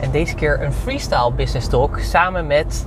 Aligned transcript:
En 0.00 0.10
deze 0.10 0.34
keer 0.34 0.62
een 0.62 0.72
freestyle 0.72 1.32
Business 1.32 1.68
Talk 1.68 1.98
samen 1.98 2.46
met. 2.46 2.86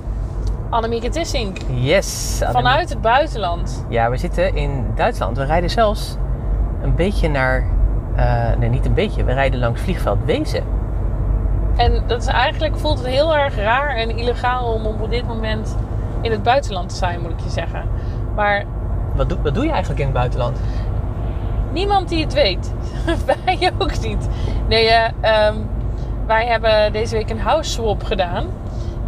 Annemieke 0.69 1.09
Tissink. 1.09 1.57
Yes! 1.73 2.41
Vanuit 2.51 2.89
het 2.89 3.01
buitenland. 3.01 3.85
Ja, 3.89 4.09
we 4.09 4.17
zitten 4.17 4.55
in 4.55 4.85
Duitsland. 4.95 5.37
We 5.37 5.43
rijden 5.43 5.69
zelfs 5.69 6.15
een 6.81 6.95
beetje 6.95 7.29
naar. 7.29 7.65
eh, 8.15 8.57
nee, 8.59 8.69
niet 8.69 8.85
een 8.85 8.93
beetje. 8.93 9.23
We 9.23 9.33
rijden 9.33 9.59
langs 9.59 9.81
vliegveld 9.81 10.17
Wezen. 10.25 10.63
En 11.75 12.03
dat 12.07 12.21
is 12.21 12.27
eigenlijk 12.27 12.77
voelt 12.77 12.97
het 12.97 13.07
heel 13.07 13.35
erg 13.37 13.55
raar 13.55 13.95
en 13.95 14.17
illegaal 14.17 14.73
om 14.73 14.85
op 14.85 15.09
dit 15.09 15.27
moment 15.27 15.77
in 16.21 16.31
het 16.31 16.43
buitenland 16.43 16.89
te 16.89 16.95
zijn, 16.95 17.21
moet 17.21 17.31
ik 17.31 17.39
je 17.39 17.49
zeggen. 17.49 17.83
Maar 18.35 18.63
Wat 19.15 19.29
doe, 19.29 19.37
wat 19.41 19.53
doe 19.53 19.63
je 19.63 19.69
eigenlijk 19.69 19.99
in 19.99 20.05
het 20.05 20.15
buitenland? 20.15 20.59
niemand 21.71 22.09
die 22.09 22.23
het 22.23 22.33
weet. 22.33 22.73
wij 23.45 23.71
ook 23.77 23.99
niet. 23.99 24.27
Nee, 24.67 24.87
ehm, 25.21 25.55
wij 26.29 26.45
hebben 26.45 26.91
deze 26.91 27.15
week 27.15 27.29
een 27.29 27.39
house 27.39 27.71
swap 27.71 28.03
gedaan. 28.03 28.47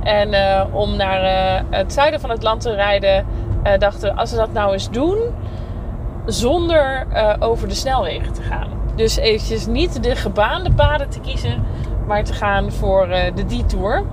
En 0.03 0.33
eh, 0.33 0.65
om 0.71 0.95
naar 0.95 1.23
eh, 1.23 1.63
het 1.69 1.93
zuiden 1.93 2.19
van 2.19 2.29
het 2.29 2.43
land 2.43 2.61
te 2.61 2.73
rijden, 2.73 3.25
eh, 3.63 3.79
dachten 3.79 4.09
we, 4.09 4.19
als 4.19 4.31
we 4.31 4.37
dat 4.37 4.53
nou 4.53 4.73
eens 4.73 4.89
doen, 4.89 5.17
zonder 6.25 7.07
over 7.39 7.67
de 7.67 7.73
snelwegen 7.73 8.33
te 8.33 8.41
gaan. 8.41 8.67
Dus 8.95 9.17
eventjes 9.17 9.65
niet 9.65 10.03
de 10.03 10.15
gebaande 10.15 10.71
paden 10.71 11.09
te 11.09 11.19
kiezen, 11.19 11.65
maar 12.07 12.23
te 12.23 12.33
gaan 12.33 12.71
voor 12.71 13.07
de 13.35 13.45
detour. 13.45 14.03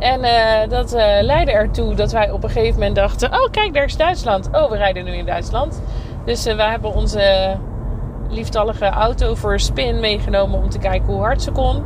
En 0.00 0.20
dat 0.68 0.92
leidde 1.20 1.52
ertoe 1.52 1.94
dat 1.94 2.12
wij 2.12 2.30
op 2.30 2.42
een 2.42 2.50
gegeven 2.50 2.74
moment 2.74 2.96
dachten: 2.96 3.32
Oh, 3.32 3.50
kijk, 3.50 3.74
daar 3.74 3.84
is 3.84 3.96
Duitsland. 3.96 4.48
Oh, 4.52 4.70
we 4.70 4.76
rijden 4.76 5.04
nu 5.04 5.12
in 5.12 5.26
Duitsland. 5.26 5.82
Dus 6.24 6.44
wij 6.44 6.70
hebben 6.70 6.94
onze 6.94 7.56
lieftallige 8.28 8.86
auto 8.86 9.34
voor 9.34 9.60
spin 9.60 10.00
meegenomen 10.00 10.58
om 10.58 10.70
te 10.70 10.78
kijken 10.78 11.12
hoe 11.12 11.20
hard 11.20 11.42
ze 11.42 11.50
kon. 11.50 11.82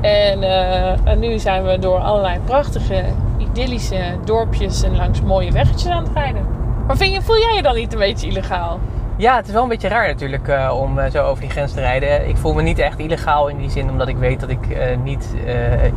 En, 0.00 0.42
eh, 0.42 1.06
en 1.06 1.18
nu 1.18 1.38
zijn 1.38 1.64
we 1.64 1.78
door 1.78 1.98
allerlei 1.98 2.38
prachtige, 2.44 3.04
idyllische 3.38 4.02
dorpjes 4.24 4.82
en 4.82 4.96
langs 4.96 5.22
mooie 5.22 5.52
weggetjes 5.52 5.92
aan 5.92 6.04
het 6.04 6.12
rijden. 6.14 6.46
Maar 6.86 6.96
vind 6.96 7.14
je, 7.14 7.22
voel 7.22 7.38
jij 7.38 7.56
je 7.56 7.62
dan 7.62 7.74
niet 7.74 7.92
een 7.92 7.98
beetje 7.98 8.26
illegaal? 8.26 8.78
Ja, 9.16 9.36
het 9.36 9.46
is 9.46 9.52
wel 9.52 9.62
een 9.62 9.68
beetje 9.68 9.88
raar 9.88 10.06
natuurlijk 10.06 10.48
eh, 10.48 10.76
om 10.80 10.98
eh, 10.98 11.10
zo 11.10 11.24
over 11.24 11.40
die 11.40 11.50
grens 11.50 11.72
te 11.72 11.80
rijden. 11.80 12.28
Ik 12.28 12.36
voel 12.36 12.54
me 12.54 12.62
niet 12.62 12.78
echt 12.78 12.98
illegaal 12.98 13.48
in 13.48 13.56
die 13.56 13.70
zin, 13.70 13.90
omdat 13.90 14.08
ik 14.08 14.16
weet 14.16 14.40
dat 14.40 14.48
ik 14.48 14.60
niet 15.02 15.34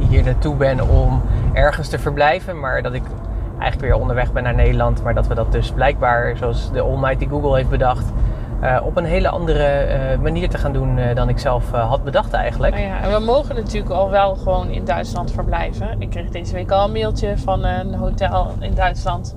hier 0.10 0.24
naartoe 0.24 0.56
ben 0.56 0.90
om 0.90 1.22
ergens 1.54 1.90
te 1.90 2.00
verblijven. 2.00 2.60
Maar 2.60 2.82
dat 2.82 2.94
ik 2.94 3.04
eigenlijk 3.60 3.92
weer 3.92 4.02
onderweg 4.02 4.34
ben 4.34 4.44
naar 4.44 4.56
Nederland. 4.56 5.04
Maar 5.04 5.14
dat 5.14 5.28
we 5.28 5.36
dat 5.36 5.52
dus 5.52 5.72
blijkbaar, 5.72 6.38
zoals 6.38 6.72
de 6.72 6.82
almighty 6.82 7.28
Google 7.28 7.56
heeft 7.56 7.70
bedacht, 7.70 8.06
eh, 8.62 8.82
op 8.84 8.98
een 8.98 9.06
hele 9.06 9.30
andere 9.30 9.64
eh, 9.64 10.20
manier 10.20 10.50
te 10.50 10.58
gaan 10.58 10.74
doen 10.74 10.98
eh, 10.98 11.16
dan 11.16 11.30
ik 11.30 11.40
zelf 11.40 11.72
had 11.72 12.04
bedacht 12.04 12.34
eigenlijk. 12.34 12.74
Nou 12.74 12.86
ja, 12.86 13.02
en 13.02 13.12
we 13.12 13.20
mogen 13.20 13.56
natuurlijk 13.56 13.94
al 13.94 14.10
wel 14.10 14.36
gewoon 14.36 14.70
in 14.70 14.86
Duitsland 14.86 15.32
verblijven. 15.32 16.02
Ik 16.02 16.10
kreeg 16.10 16.30
deze 16.30 16.54
week 16.54 16.72
al 16.72 16.86
een 16.86 16.92
mailtje 16.92 17.38
van 17.38 17.64
een 17.64 17.94
hotel 17.94 18.52
in 18.60 18.74
Duitsland 18.74 19.36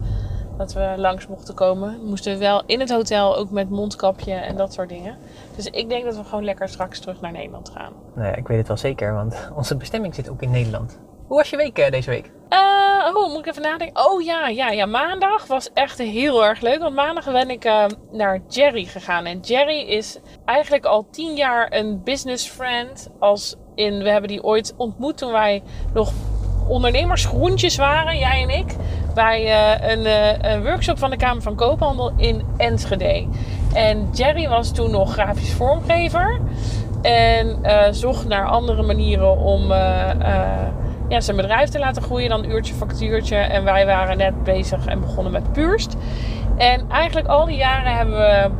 dat 0.57 0.73
we 0.73 0.95
langs 0.97 1.27
mochten 1.27 1.55
komen. 1.55 1.99
We 2.03 2.09
moesten 2.09 2.39
wel 2.39 2.63
in 2.67 2.81
het 2.81 2.91
hotel 2.91 3.37
ook 3.37 3.51
met 3.51 3.71
mondkapje 3.71 4.33
en 4.33 4.57
dat 4.57 4.73
soort 4.73 4.89
dingen. 4.89 5.17
Dus 5.57 5.67
ik 5.67 5.89
denk 5.89 6.05
dat 6.05 6.17
we 6.17 6.25
gewoon 6.25 6.45
lekker 6.45 6.69
straks 6.69 7.01
terug 7.01 7.21
naar 7.21 7.33
Nederland 7.33 7.71
gaan. 7.75 7.93
Nou 8.15 8.29
ja, 8.29 8.35
ik 8.35 8.49
weet 8.49 8.59
het 8.59 8.69
wel 8.69 8.77
zeker, 8.77 9.15
want 9.15 9.49
onze 9.57 9.77
bestemming 9.77 10.15
zit 10.15 10.31
ook 10.31 10.43
in 10.43 10.51
Nederland. 10.51 10.99
Hoe 11.27 11.37
was 11.37 11.51
je 11.51 11.57
week 11.57 11.91
deze 11.91 12.11
week? 12.11 12.31
Oh, 13.17 13.31
moet 13.31 13.39
ik 13.39 13.47
even 13.47 13.63
nadenken? 13.63 14.07
Oh 14.07 14.23
ja, 14.23 14.49
ja, 14.49 14.71
ja. 14.71 14.87
Maandag 14.87 15.47
was 15.47 15.71
echt 15.75 15.99
heel 15.99 16.45
erg 16.45 16.61
leuk. 16.61 16.79
Want 16.79 16.95
maandag 16.95 17.33
ben 17.33 17.51
ik 17.51 17.65
eh, 17.65 17.85
naar 18.11 18.41
Jerry 18.49 18.85
gegaan. 18.85 19.25
En 19.25 19.41
Jerry 19.41 19.81
is 19.81 20.19
eigenlijk 20.45 20.85
al 20.85 21.07
tien 21.11 21.35
jaar 21.37 21.73
een 21.73 22.03
business 22.03 22.49
friend. 22.49 23.11
Als 23.19 23.57
in, 23.75 24.03
we 24.03 24.11
hebben 24.11 24.29
die 24.29 24.43
ooit 24.43 24.75
ontmoet 24.77 25.19
toen 25.19 25.33
wij 25.33 25.63
nog 25.95 26.13
ondernemersgroentjes 26.71 27.77
waren, 27.77 28.19
jij 28.19 28.43
en 28.43 28.51
ik. 28.51 28.75
Bij 29.15 29.45
eh, 29.45 29.91
een, 29.91 30.07
eh, 30.07 30.53
een 30.53 30.63
workshop 30.63 30.99
van 30.99 31.11
de 31.11 31.17
Kamer 31.17 31.43
van 31.43 31.57
Koophandel 31.57 32.13
in 32.17 32.45
Enschede. 32.57 33.27
En 33.75 34.09
Jerry 34.13 34.49
was 34.49 34.73
toen 34.73 34.91
nog 34.91 35.13
grafisch 35.13 35.53
vormgever. 35.53 36.41
En 37.03 37.59
eh, 37.63 37.93
zocht 37.93 38.29
naar 38.29 38.47
andere 38.47 38.83
manieren 38.83 39.39
om 39.39 39.73
ja, 41.11 41.21
zijn 41.21 41.37
bedrijf 41.37 41.69
te 41.69 41.79
laten 41.79 42.03
groeien. 42.03 42.29
Dan 42.29 42.45
uurtje, 42.45 42.75
factuurtje. 42.75 43.37
En 43.37 43.65
wij 43.65 43.87
waren 43.87 44.17
net 44.17 44.45
bezig 44.45 44.87
en 44.87 45.01
begonnen 45.01 45.33
met 45.33 45.53
Puurst. 45.53 45.97
En 46.57 46.91
eigenlijk 46.91 47.29
al 47.29 47.45
die 47.45 47.57
jaren 47.57 47.97
hebben 47.97 48.17
we 48.17 48.51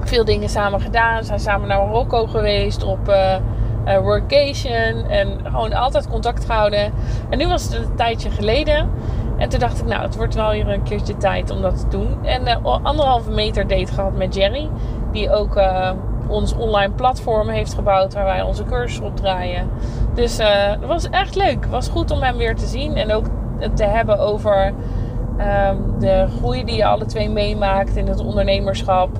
veel 0.00 0.24
dingen 0.24 0.48
samen 0.48 0.80
gedaan. 0.80 1.18
We 1.18 1.24
zijn 1.24 1.40
samen 1.40 1.68
naar 1.68 1.78
Marokko 1.78 2.26
geweest 2.26 2.82
op 2.82 3.08
eh, 3.08 3.98
workation. 3.98 5.08
En 5.08 5.38
gewoon 5.44 5.72
altijd 5.72 6.08
contact 6.08 6.44
gehouden. 6.44 6.92
En 7.30 7.38
nu 7.38 7.48
was 7.48 7.64
het 7.64 7.72
een 7.74 7.96
tijdje 7.96 8.30
geleden. 8.30 8.90
En 9.36 9.48
toen 9.48 9.60
dacht 9.60 9.78
ik, 9.78 9.86
nou, 9.86 10.02
het 10.02 10.16
wordt 10.16 10.34
wel 10.34 10.50
weer 10.50 10.68
een 10.68 10.82
keertje 10.82 11.16
tijd 11.16 11.50
om 11.50 11.62
dat 11.62 11.80
te 11.80 11.88
doen. 11.88 12.24
En 12.24 12.46
eh, 12.46 12.64
anderhalve 12.64 13.30
meter 13.30 13.66
date 13.66 13.92
gehad 13.92 14.16
met 14.16 14.34
Jerry. 14.34 14.68
Die 15.12 15.32
ook 15.32 15.56
ons 16.28 16.54
online 16.54 16.92
platform 16.92 17.48
heeft 17.48 17.74
gebouwd 17.74 18.14
waar 18.14 18.24
wij 18.24 18.42
onze 18.42 18.64
cursus 18.64 19.00
op 19.00 19.16
draaien. 19.16 19.70
Dus 20.14 20.38
eh 20.38 20.70
het 20.70 20.86
was 20.86 21.10
echt 21.10 21.34
leuk. 21.34 21.60
Het 21.60 21.70
was 21.70 21.88
goed 21.88 22.10
om 22.10 22.22
hem 22.22 22.36
weer 22.36 22.56
te 22.56 22.66
zien. 22.66 22.96
En 22.96 23.12
ook 23.12 23.24
te 23.74 23.84
hebben 23.84 24.18
over 24.18 24.72
ehm, 25.38 25.76
de 25.98 26.26
groei 26.38 26.64
die 26.64 26.76
je 26.76 26.84
alle 26.86 27.04
twee 27.04 27.30
meemaakt 27.30 27.96
in 27.96 28.06
het 28.06 28.20
ondernemerschap. 28.20 29.10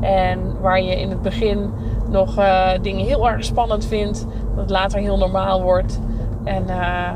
En 0.00 0.60
waar 0.60 0.82
je 0.82 1.00
in 1.00 1.10
het 1.10 1.22
begin 1.22 1.70
nog 2.10 2.38
eh, 2.38 2.70
dingen 2.82 3.06
heel 3.06 3.28
erg 3.28 3.44
spannend 3.44 3.86
vindt. 3.86 4.26
Dat 4.56 4.70
later 4.70 5.00
heel 5.00 5.18
normaal 5.18 5.62
wordt. 5.62 6.00
En 6.44 6.68
eh, 6.68 7.10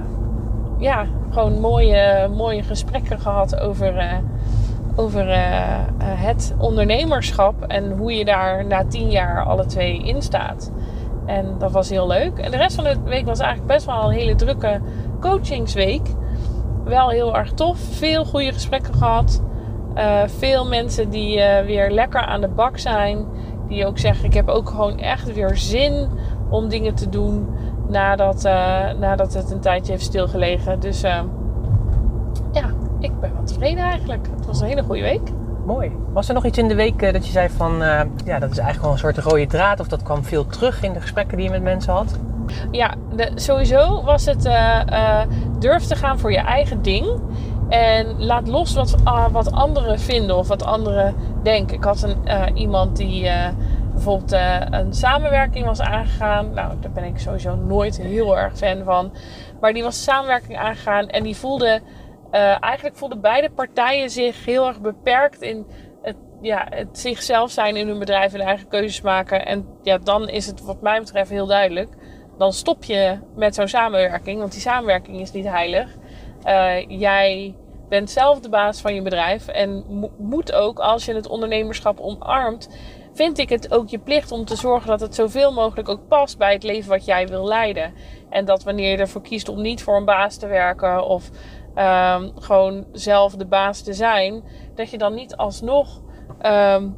ja, 0.78 1.06
gewoon 1.30 1.60
mooie, 1.60 2.28
mooie 2.36 2.62
gesprekken 2.62 3.20
gehad 3.20 3.60
over, 3.60 4.20
over 4.96 5.24
het 6.04 6.54
ondernemerschap. 6.58 7.62
En 7.62 7.96
hoe 7.96 8.12
je 8.12 8.24
daar 8.24 8.66
na 8.66 8.84
tien 8.84 9.10
jaar 9.10 9.44
alle 9.44 9.66
twee 9.66 10.02
in 10.02 10.22
staat. 10.22 10.70
En 11.26 11.54
dat 11.58 11.72
was 11.72 11.88
heel 11.88 12.06
leuk. 12.06 12.38
En 12.38 12.50
de 12.50 12.56
rest 12.56 12.74
van 12.74 12.84
de 12.84 12.96
week 13.04 13.26
was 13.26 13.38
eigenlijk 13.38 13.72
best 13.72 13.86
wel 13.86 14.04
een 14.04 14.18
hele 14.18 14.34
drukke 14.34 14.80
coachingsweek. 15.20 16.08
Wel 16.84 17.08
heel 17.08 17.36
erg 17.36 17.52
tof. 17.52 17.78
Veel 17.78 18.24
goede 18.24 18.52
gesprekken 18.52 18.94
gehad. 18.94 19.42
Eh, 19.94 20.22
veel 20.26 20.66
mensen 20.66 21.10
die 21.10 21.40
eh, 21.40 21.64
weer 21.66 21.90
lekker 21.90 22.20
aan 22.20 22.40
de 22.40 22.48
bak 22.48 22.78
zijn. 22.78 23.26
Die 23.68 23.86
ook 23.86 23.98
zeggen: 23.98 24.24
Ik 24.24 24.34
heb 24.34 24.48
ook 24.48 24.68
gewoon 24.68 24.98
echt 24.98 25.32
weer 25.32 25.56
zin 25.56 26.08
om 26.50 26.68
dingen 26.68 26.94
te 26.94 27.08
doen. 27.08 27.48
Nadat, 27.88 28.44
eh, 28.44 28.92
nadat 28.98 29.34
het 29.34 29.50
een 29.50 29.60
tijdje 29.60 29.92
heeft 29.92 30.04
stilgelegen. 30.04 30.80
Dus 30.80 31.00
ja, 32.52 32.70
ik 32.98 33.20
ben 33.20 33.32
wel 33.32 33.44
tevreden 33.44 33.84
eigenlijk. 33.84 34.26
Het 34.36 34.46
was 34.46 34.60
een 34.60 34.66
hele 34.66 34.82
goede 34.82 35.02
week. 35.02 35.32
Was 36.12 36.28
er 36.28 36.34
nog 36.34 36.44
iets 36.44 36.58
in 36.58 36.68
de 36.68 36.74
week 36.74 37.02
eh, 37.02 37.12
dat 37.12 37.26
je 37.26 37.32
zei 37.32 37.48
van, 37.48 37.82
eh, 37.82 38.00
ja, 38.24 38.38
dat 38.38 38.50
is 38.50 38.58
eigenlijk 38.58 38.82
wel 38.82 38.92
een 38.92 38.98
soort 38.98 39.18
rode 39.18 39.46
draad 39.46 39.80
of 39.80 39.88
dat 39.88 40.02
kwam 40.02 40.24
veel 40.24 40.46
terug 40.46 40.82
in 40.82 40.92
de 40.92 41.00
gesprekken 41.00 41.36
die 41.36 41.46
je 41.46 41.52
met 41.52 41.62
mensen 41.62 41.92
had? 41.92 42.18
Ja, 42.70 42.94
sowieso 43.34 44.02
was 44.02 44.24
het 44.24 44.44
eh, 44.44 45.20
durf 45.58 45.84
te 45.84 45.94
gaan 45.94 46.18
voor 46.18 46.32
je 46.32 46.38
eigen 46.38 46.82
ding. 46.82 47.20
En 47.68 48.24
laat 48.24 48.48
los 48.48 48.74
wat, 48.74 48.96
ah, 49.04 49.32
wat 49.32 49.52
anderen 49.52 50.00
vinden 50.00 50.36
of 50.36 50.48
wat 50.48 50.64
anderen 50.64 51.14
denken. 51.42 51.76
Ik 51.76 51.84
had 51.84 52.02
een, 52.02 52.56
iemand 52.56 52.96
die 52.96 53.30
bijvoorbeeld 53.92 54.32
uh, 54.32 54.60
een 54.70 54.94
samenwerking 54.94 55.66
was 55.66 55.80
aangegaan. 55.80 56.54
Nou, 56.54 56.72
daar 56.80 56.90
ben 56.90 57.04
ik 57.04 57.18
sowieso 57.18 57.56
nooit 57.56 57.96
heel 57.96 58.38
erg 58.38 58.56
fan 58.56 58.84
van. 58.84 59.12
Maar 59.60 59.72
die 59.72 59.82
was 59.82 60.02
samenwerking 60.02 60.58
aangegaan 60.58 61.08
en 61.08 61.22
die 61.22 61.36
voelde... 61.36 61.80
Uh, 62.36 62.62
eigenlijk 62.62 62.96
voelden 62.96 63.20
beide 63.20 63.50
partijen 63.50 64.10
zich 64.10 64.44
heel 64.44 64.66
erg 64.66 64.80
beperkt 64.80 65.42
in 65.42 65.66
het, 66.02 66.16
ja, 66.40 66.66
het 66.70 66.98
zichzelf 66.98 67.50
zijn 67.50 67.76
in 67.76 67.88
hun 67.88 67.98
bedrijf 67.98 68.34
en 68.34 68.40
eigen 68.40 68.68
keuzes 68.68 69.00
maken. 69.00 69.46
En 69.46 69.66
ja, 69.82 69.98
dan 69.98 70.28
is 70.28 70.46
het 70.46 70.60
wat 70.60 70.82
mij 70.82 70.98
betreft 70.98 71.30
heel 71.30 71.46
duidelijk. 71.46 71.88
Dan 72.38 72.52
stop 72.52 72.84
je 72.84 73.18
met 73.36 73.54
zo'n 73.54 73.68
samenwerking, 73.68 74.38
want 74.38 74.52
die 74.52 74.60
samenwerking 74.60 75.20
is 75.20 75.32
niet 75.32 75.48
heilig. 75.48 75.90
Uh, 76.46 76.88
jij 76.88 77.54
bent 77.88 78.10
zelf 78.10 78.40
de 78.40 78.48
baas 78.48 78.80
van 78.80 78.94
je 78.94 79.02
bedrijf 79.02 79.48
en 79.48 79.84
moet 80.18 80.52
ook, 80.52 80.78
als 80.78 81.04
je 81.04 81.14
het 81.14 81.28
ondernemerschap 81.28 82.00
omarmt, 82.00 82.68
vind 83.14 83.38
ik 83.38 83.48
het 83.48 83.72
ook 83.72 83.88
je 83.88 83.98
plicht 83.98 84.32
om 84.32 84.44
te 84.44 84.56
zorgen 84.56 84.88
dat 84.88 85.00
het 85.00 85.14
zoveel 85.14 85.52
mogelijk 85.52 85.88
ook 85.88 86.08
past 86.08 86.38
bij 86.38 86.52
het 86.52 86.62
leven 86.62 86.90
wat 86.90 87.04
jij 87.04 87.28
wil 87.28 87.46
leiden. 87.46 87.94
En 88.30 88.44
dat 88.44 88.64
wanneer 88.64 88.90
je 88.90 88.96
ervoor 88.96 89.22
kiest 89.22 89.48
om 89.48 89.62
niet 89.62 89.82
voor 89.82 89.96
een 89.96 90.04
baas 90.04 90.36
te 90.36 90.46
werken 90.46 91.06
of 91.06 91.30
um, 91.78 92.32
gewoon 92.38 92.84
zelf 92.92 93.34
de 93.34 93.46
baas 93.46 93.82
te 93.82 93.92
zijn, 93.92 94.42
dat 94.74 94.90
je 94.90 94.98
dan 94.98 95.14
niet 95.14 95.36
alsnog 95.36 96.00
um, 96.42 96.96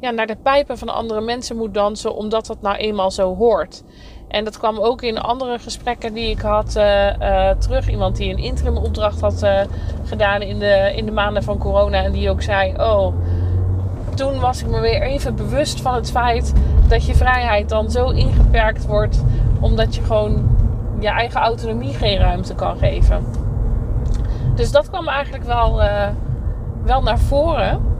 ja, 0.00 0.10
naar 0.10 0.26
de 0.26 0.36
pijpen 0.42 0.78
van 0.78 0.88
andere 0.88 1.20
mensen 1.20 1.56
moet 1.56 1.74
dansen, 1.74 2.14
omdat 2.14 2.46
dat 2.46 2.62
nou 2.62 2.76
eenmaal 2.76 3.10
zo 3.10 3.36
hoort. 3.36 3.82
En 4.28 4.44
dat 4.44 4.58
kwam 4.58 4.78
ook 4.78 5.02
in 5.02 5.18
andere 5.18 5.58
gesprekken 5.58 6.14
die 6.14 6.30
ik 6.30 6.40
had 6.40 6.76
uh, 6.76 7.18
uh, 7.20 7.50
terug. 7.50 7.88
Iemand 7.88 8.16
die 8.16 8.32
een 8.32 8.38
interim 8.38 8.76
opdracht 8.76 9.20
had 9.20 9.42
uh, 9.42 9.60
gedaan 10.04 10.42
in 10.42 10.58
de, 10.58 10.92
in 10.96 11.06
de 11.06 11.12
maanden 11.12 11.42
van 11.42 11.58
corona. 11.58 12.02
En 12.02 12.12
die 12.12 12.30
ook 12.30 12.42
zei: 12.42 12.74
Oh, 12.76 13.14
toen 14.14 14.40
was 14.40 14.60
ik 14.60 14.66
me 14.66 14.80
weer 14.80 15.02
even 15.02 15.36
bewust 15.36 15.80
van 15.80 15.94
het 15.94 16.10
feit 16.10 16.52
dat 16.88 17.06
je 17.06 17.14
vrijheid 17.14 17.68
dan 17.68 17.90
zo 17.90 18.08
ingeperkt 18.08 18.86
wordt. 18.86 19.24
Omdat 19.60 19.94
je 19.94 20.02
gewoon 20.02 20.56
je 21.00 21.08
eigen 21.08 21.40
autonomie 21.40 21.94
geen 21.94 22.18
ruimte 22.18 22.54
kan 22.54 22.76
geven. 22.76 23.24
Dus 24.54 24.72
dat 24.72 24.90
kwam 24.90 25.08
eigenlijk 25.08 25.44
wel, 25.44 25.82
wel 26.84 27.02
naar 27.02 27.18
voren. 27.18 27.92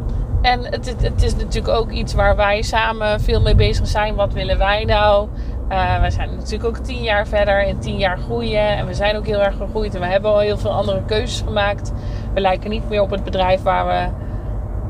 En 0.42 0.64
het, 0.64 0.94
het, 1.02 1.22
is 1.22 1.36
natuurlijk 1.36 1.74
ook 1.74 1.90
iets 1.90 2.14
waar 2.14 2.36
wij 2.36 2.62
samen 2.62 3.20
veel 3.20 3.40
mee 3.40 3.54
bezig 3.54 3.86
zijn. 3.86 4.14
Wat 4.14 4.32
willen 4.32 4.58
wij 4.58 4.84
nou? 4.84 5.28
Uh, 5.68 6.00
we 6.00 6.10
zijn 6.10 6.34
natuurlijk 6.36 6.64
ook 6.64 6.84
tien 6.84 7.02
jaar 7.02 7.26
verder 7.26 7.66
en 7.66 7.78
tien 7.78 7.96
jaar 7.96 8.18
groeien. 8.18 8.68
En 8.68 8.86
we 8.86 8.94
zijn 8.94 9.16
ook 9.16 9.26
heel 9.26 9.42
erg 9.42 9.56
gegroeid. 9.56 9.94
En 9.94 10.00
we 10.00 10.06
hebben 10.06 10.30
al 10.30 10.38
heel 10.38 10.58
veel 10.58 10.70
andere 10.70 11.02
keuzes 11.06 11.40
gemaakt. 11.40 11.92
We 12.34 12.40
lijken 12.40 12.70
niet 12.70 12.88
meer 12.88 13.00
op 13.00 13.10
het 13.10 13.24
bedrijf 13.24 13.62
waar 13.62 13.86
we, 13.86 14.08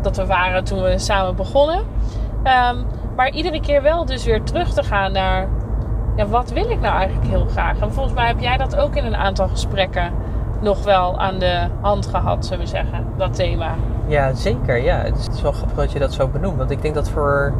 dat 0.03 0.17
we 0.17 0.27
waren 0.27 0.65
toen 0.65 0.83
we 0.83 0.99
samen 0.99 1.37
begonnen. 1.37 1.79
Um, 2.45 2.87
maar 3.17 3.31
iedere 3.31 3.61
keer 3.61 3.83
wel 3.83 4.05
dus 4.05 4.25
weer 4.25 4.43
terug 4.43 4.73
te 4.73 4.83
gaan 4.83 5.13
naar... 5.13 5.49
Ja, 6.17 6.27
wat 6.27 6.51
wil 6.51 6.71
ik 6.71 6.81
nou 6.81 6.97
eigenlijk 6.97 7.29
heel 7.29 7.47
graag? 7.47 7.79
En 7.79 7.93
volgens 7.93 8.15
mij 8.15 8.27
heb 8.27 8.41
jij 8.41 8.57
dat 8.57 8.77
ook 8.77 8.97
in 8.97 9.05
een 9.05 9.17
aantal 9.17 9.49
gesprekken 9.49 10.13
nog 10.63 10.85
wel 10.85 11.19
aan 11.19 11.39
de 11.39 11.67
hand 11.81 12.07
gehad, 12.07 12.47
zullen 12.47 12.65
we 12.65 12.67
zeggen. 12.67 13.07
Dat 13.17 13.35
thema. 13.35 13.75
Ja, 14.07 14.35
zeker. 14.35 14.83
Ja. 14.83 14.97
Het 14.97 15.29
is 15.33 15.43
wel 15.43 15.53
grappig 15.53 15.77
dat 15.77 15.93
je 15.93 15.99
dat 15.99 16.13
zo 16.13 16.29
benoemt. 16.29 16.59
Want 16.59 16.71
ik 16.71 16.83
denk 16.83 16.95
dat 16.95 17.11
voor 17.11 17.53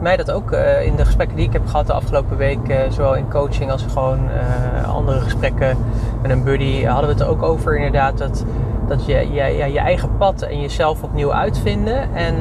mij 0.00 0.16
dat 0.16 0.30
ook 0.30 0.52
uh, 0.52 0.86
in 0.86 0.96
de 0.96 1.04
gesprekken 1.04 1.36
die 1.36 1.46
ik 1.46 1.52
heb 1.52 1.66
gehad 1.66 1.86
de 1.86 1.92
afgelopen 1.92 2.36
week, 2.36 2.68
uh, 2.68 2.76
zowel 2.88 3.14
in 3.14 3.30
coaching 3.30 3.70
als 3.70 3.84
gewoon 3.92 4.18
uh, 4.24 4.94
andere 4.94 5.20
gesprekken 5.20 5.76
met 6.22 6.30
een 6.30 6.44
buddy, 6.44 6.84
hadden 6.84 7.16
we 7.16 7.22
het 7.22 7.30
ook 7.30 7.42
over 7.42 7.76
inderdaad 7.76 8.18
dat, 8.18 8.44
dat 8.88 9.06
je, 9.06 9.32
je, 9.32 9.72
je, 9.72 9.78
eigen 9.78 10.16
pad 10.16 10.42
en 10.42 10.60
jezelf 10.60 11.02
opnieuw 11.02 11.32
uitvinden. 11.32 12.14
En 12.14 12.34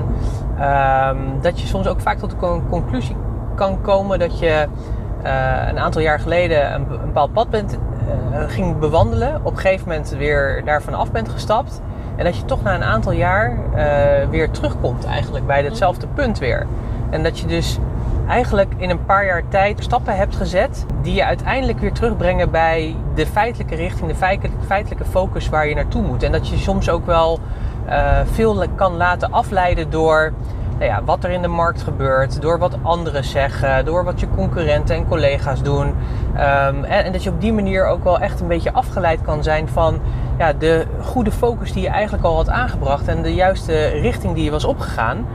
um, 1.09 1.41
dat 1.41 1.61
je 1.61 1.67
soms 1.67 1.87
ook 1.87 2.01
vaak 2.01 2.17
tot 2.17 2.29
de 2.29 2.61
conclusie 2.69 3.15
kan 3.55 3.81
komen 3.81 4.19
dat 4.19 4.39
je 4.39 4.67
een 5.67 5.79
aantal 5.79 6.01
jaar 6.01 6.19
geleden 6.19 6.73
een, 6.73 6.85
een 6.91 7.05
bepaald 7.05 7.33
pad 7.33 7.49
bent, 7.49 7.77
ging 8.47 8.79
bewandelen, 8.79 9.39
op 9.43 9.51
een 9.51 9.59
gegeven 9.59 9.87
moment 9.87 10.09
weer 10.09 10.61
daarvan 10.65 10.93
af 10.93 11.11
bent 11.11 11.29
gestapt. 11.29 11.81
En 12.15 12.23
dat 12.23 12.37
je 12.37 12.45
toch 12.45 12.63
na 12.63 12.75
een 12.75 12.83
aantal 12.83 13.11
jaar 13.11 13.57
weer 14.29 14.51
terugkomt 14.51 15.05
eigenlijk 15.05 15.45
bij 15.45 15.63
hetzelfde 15.63 16.07
punt 16.07 16.39
weer. 16.39 16.67
En 17.09 17.23
dat 17.23 17.39
je 17.39 17.47
dus 17.47 17.79
eigenlijk 18.27 18.73
in 18.77 18.89
een 18.89 19.05
paar 19.05 19.25
jaar 19.25 19.43
tijd 19.47 19.83
stappen 19.83 20.15
hebt 20.15 20.35
gezet 20.35 20.85
die 21.01 21.13
je 21.13 21.25
uiteindelijk 21.25 21.79
weer 21.79 21.93
terugbrengen 21.93 22.51
bij 22.51 22.95
de 23.15 23.25
feitelijke 23.25 23.75
richting, 23.75 24.11
de 24.11 24.37
feitelijke 24.65 25.05
focus 25.05 25.49
waar 25.49 25.67
je 25.67 25.75
naartoe 25.75 26.01
moet. 26.01 26.23
En 26.23 26.31
dat 26.31 26.47
je 26.47 26.57
soms 26.57 26.89
ook 26.89 27.05
wel 27.05 27.39
uh, 27.87 28.19
veel 28.31 28.65
kan 28.75 28.97
laten 28.97 29.31
afleiden 29.31 29.89
door 29.89 30.33
nou 30.73 30.85
ja, 30.85 31.03
wat 31.03 31.23
er 31.23 31.29
in 31.29 31.41
de 31.41 31.47
markt 31.47 31.81
gebeurt, 31.81 32.41
door 32.41 32.59
wat 32.59 32.77
anderen 32.81 33.23
zeggen, 33.23 33.85
door 33.85 34.03
wat 34.03 34.19
je 34.19 34.29
concurrenten 34.29 34.95
en 34.95 35.07
collega's 35.07 35.61
doen. 35.61 35.87
Um, 35.87 36.83
en, 36.83 37.11
dat 37.11 37.23
je 37.23 37.29
op 37.29 37.41
die 37.41 37.53
manier 37.53 37.85
ook 37.85 38.03
wel 38.03 38.19
echt 38.19 38.39
een 38.39 38.47
beetje 38.47 38.73
afgeleid 38.73 39.21
kan 39.21 39.43
zijn 39.43 39.69
van 39.69 39.99
ja, 40.37 40.53
de 40.53 40.85
goede 41.01 41.31
focus 41.31 41.73
die 41.73 41.81
je 41.81 41.89
eigenlijk 41.89 42.23
al 42.23 42.35
had 42.35 42.49
aangebracht 42.49 43.07
en 43.07 43.21
de 43.21 43.33
juiste 43.33 43.87
richting 43.87 44.33
die 44.33 44.43
je 44.43 44.51
was 44.51 44.63
opgegaan. 44.63 45.27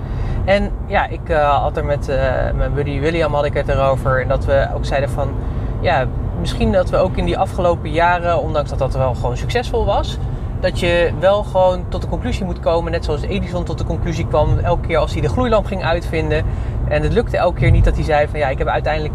En 0.45 0.71
ja, 0.87 1.07
ik 1.07 1.29
uh, 1.29 1.61
had 1.61 1.77
er 1.77 1.85
met 1.85 2.09
uh, 2.09 2.17
mijn 2.55 2.75
buddy 2.75 3.01
William 3.01 3.35
had 3.35 3.45
ik 3.45 3.55
het 3.55 3.69
erover. 3.69 4.23
En 4.23 4.29
dat 4.29 4.45
we 4.45 4.69
ook 4.75 4.85
zeiden 4.85 5.11
van, 5.11 5.29
ja, 5.81 6.07
misschien 6.41 6.73
dat 6.73 6.91
we 6.91 6.97
ook 6.97 7.17
in 7.17 7.25
die 7.25 7.39
afgelopen 7.39 7.91
jaren, 7.91 8.41
ondanks 8.41 8.71
dat 8.71 8.79
dat 8.79 8.95
wel 8.95 9.15
gewoon 9.15 9.37
succesvol 9.37 9.85
was, 9.85 10.19
dat 10.61 10.81
je 10.81 11.11
wel 11.21 11.43
gewoon 11.43 11.85
tot 11.89 12.03
de 12.03 12.09
conclusie 12.09 12.45
moet 12.45 12.61
komen, 12.61 12.93
net 12.93 13.05
zoals 13.05 13.23
Edison 13.23 13.65
tot 13.65 13.79
de 13.79 13.85
conclusie 13.85 14.27
kwam 14.27 14.59
elke 14.59 14.87
keer 14.87 14.99
als 14.99 15.13
hij 15.13 15.21
de 15.21 15.29
gloeilamp 15.29 15.67
ging 15.67 15.85
uitvinden. 15.85 16.45
En 16.89 17.03
het 17.03 17.13
lukte 17.13 17.37
elke 17.37 17.59
keer 17.61 17.71
niet 17.71 17.85
dat 17.85 17.95
hij 17.95 18.05
zei 18.05 18.29
van 18.29 18.39
ja, 18.39 18.49
ik 18.49 18.59
heb 18.59 18.67
uiteindelijk 18.67 19.15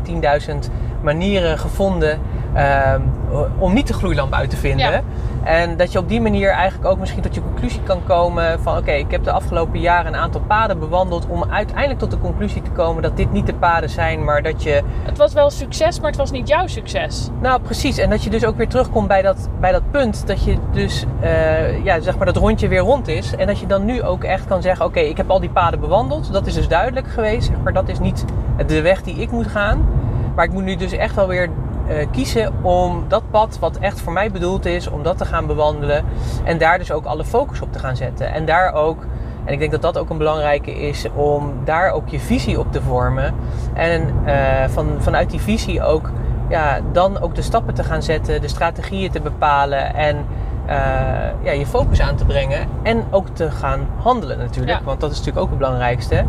10.000 0.67 0.71
manieren 1.01 1.59
gevonden 1.59 2.19
uh, 2.55 2.93
om 3.57 3.73
niet 3.73 3.87
de 3.87 3.93
gloeilamp 3.93 4.33
uit 4.33 4.49
te 4.49 4.57
vinden. 4.57 4.91
Ja. 4.91 5.01
En 5.43 5.77
dat 5.77 5.91
je 5.91 5.99
op 5.99 6.07
die 6.07 6.21
manier 6.21 6.51
eigenlijk 6.51 6.91
ook 6.91 6.99
misschien 6.99 7.21
tot 7.21 7.35
je 7.35 7.41
conclusie 7.41 7.81
kan 7.83 8.03
komen 8.03 8.59
van 8.59 8.77
oké, 8.77 8.91
ik 8.91 9.11
heb 9.11 9.23
de 9.23 9.31
afgelopen 9.31 9.79
jaren 9.79 10.13
een 10.13 10.19
aantal 10.19 10.41
paden 10.41 10.79
bewandeld 10.79 11.27
om 11.27 11.43
uiteindelijk 11.49 11.99
tot 11.99 12.11
de 12.11 12.19
conclusie 12.19 12.61
te 12.61 12.69
komen 12.69 13.03
dat 13.03 13.17
dit 13.17 13.31
niet 13.31 13.45
de 13.45 13.53
paden 13.53 13.89
zijn, 13.89 14.23
maar 14.23 14.41
dat 14.41 14.63
je... 14.63 14.81
Het 15.03 15.17
was 15.17 15.33
wel 15.33 15.49
succes, 15.49 15.99
maar 15.99 16.09
het 16.09 16.19
was 16.19 16.31
niet 16.31 16.47
jouw 16.47 16.67
succes. 16.67 17.29
Nou, 17.41 17.61
precies. 17.61 17.97
En 17.97 18.09
dat 18.09 18.23
je 18.23 18.29
dus 18.29 18.45
ook 18.45 18.57
weer 18.57 18.67
terugkomt 18.67 19.07
bij 19.07 19.21
dat, 19.21 19.49
bij 19.59 19.71
dat 19.71 19.91
punt 19.91 20.27
dat 20.27 20.43
je 20.43 20.57
dus, 20.71 21.05
uh, 21.23 21.83
ja, 21.83 21.99
zeg 21.99 22.17
maar 22.17 22.25
dat 22.25 22.37
rondje 22.37 22.67
weer 22.67 22.79
rond 22.79 23.07
is. 23.07 23.35
En 23.35 23.47
dat 23.47 23.59
je 23.59 23.65
dan 23.65 23.85
nu 23.85 24.03
ook 24.03 24.23
echt 24.23 24.45
kan 24.45 24.61
zeggen, 24.61 24.85
oké, 24.85 24.99
ik 24.99 25.17
heb 25.17 25.29
al 25.29 25.39
die 25.39 25.49
paden 25.49 25.79
bewandeld. 25.79 26.33
Dat 26.33 26.47
is 26.47 26.53
dus 26.53 26.67
duidelijk 26.67 27.07
geweest, 27.07 27.51
maar 27.63 27.73
dat 27.73 27.89
is 27.89 27.99
niet 27.99 28.25
de 28.67 28.81
weg 28.81 29.01
die 29.01 29.15
ik 29.15 29.31
moet 29.31 29.47
gaan. 29.47 29.85
Maar 30.35 30.45
ik 30.45 30.51
moet 30.51 30.63
nu 30.63 30.75
dus 30.75 30.91
echt 30.91 31.15
wel 31.15 31.27
weer 31.27 31.49
uh, 31.89 32.07
kiezen 32.11 32.53
om 32.61 33.05
dat 33.07 33.23
pad 33.31 33.59
wat 33.59 33.77
echt 33.77 34.01
voor 34.01 34.13
mij 34.13 34.31
bedoeld 34.31 34.65
is, 34.65 34.87
om 34.87 35.03
dat 35.03 35.17
te 35.17 35.25
gaan 35.25 35.47
bewandelen. 35.47 36.05
En 36.43 36.57
daar 36.57 36.77
dus 36.77 36.91
ook 36.91 37.05
alle 37.05 37.25
focus 37.25 37.61
op 37.61 37.73
te 37.73 37.79
gaan 37.79 37.95
zetten. 37.95 38.33
En 38.33 38.45
daar 38.45 38.73
ook, 38.73 39.05
en 39.45 39.53
ik 39.53 39.59
denk 39.59 39.71
dat 39.71 39.81
dat 39.81 39.97
ook 39.97 40.09
een 40.09 40.17
belangrijke 40.17 40.71
is, 40.71 41.07
om 41.15 41.53
daar 41.63 41.91
ook 41.91 42.09
je 42.09 42.19
visie 42.19 42.59
op 42.59 42.71
te 42.71 42.81
vormen. 42.81 43.33
En 43.73 44.13
uh, 44.25 44.33
van, 44.67 44.87
vanuit 44.99 45.29
die 45.29 45.41
visie 45.41 45.83
ook, 45.83 46.11
ja, 46.49 46.79
dan 46.91 47.19
ook 47.19 47.35
de 47.35 47.41
stappen 47.41 47.73
te 47.73 47.83
gaan 47.83 48.03
zetten, 48.03 48.41
de 48.41 48.47
strategieën 48.47 49.11
te 49.11 49.21
bepalen 49.21 49.95
en 49.95 50.25
uh, 50.67 50.73
ja, 51.43 51.51
je 51.51 51.65
focus 51.65 52.01
aan 52.01 52.15
te 52.15 52.25
brengen. 52.25 52.67
En 52.83 53.03
ook 53.11 53.27
te 53.27 53.51
gaan 53.51 53.87
handelen 53.97 54.37
natuurlijk, 54.37 54.79
ja. 54.79 54.83
want 54.85 54.99
dat 54.99 55.11
is 55.11 55.17
natuurlijk 55.17 55.45
ook 55.45 55.49
het 55.51 55.59
belangrijkste. 55.59 56.25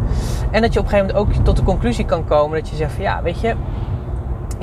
En 0.50 0.62
dat 0.62 0.73
je 0.73 0.78
op 0.78 0.84
een 0.84 0.90
gegeven 0.90 1.14
moment 1.14 1.38
ook 1.38 1.44
tot 1.44 1.56
de 1.56 1.62
conclusie 1.62 2.04
kan 2.04 2.25
komen 2.25 2.58
dat 2.58 2.68
je 2.68 2.76
zegt 2.76 2.92
van 2.92 3.02
ja, 3.02 3.23
weet 3.23 3.40
je 3.40 3.54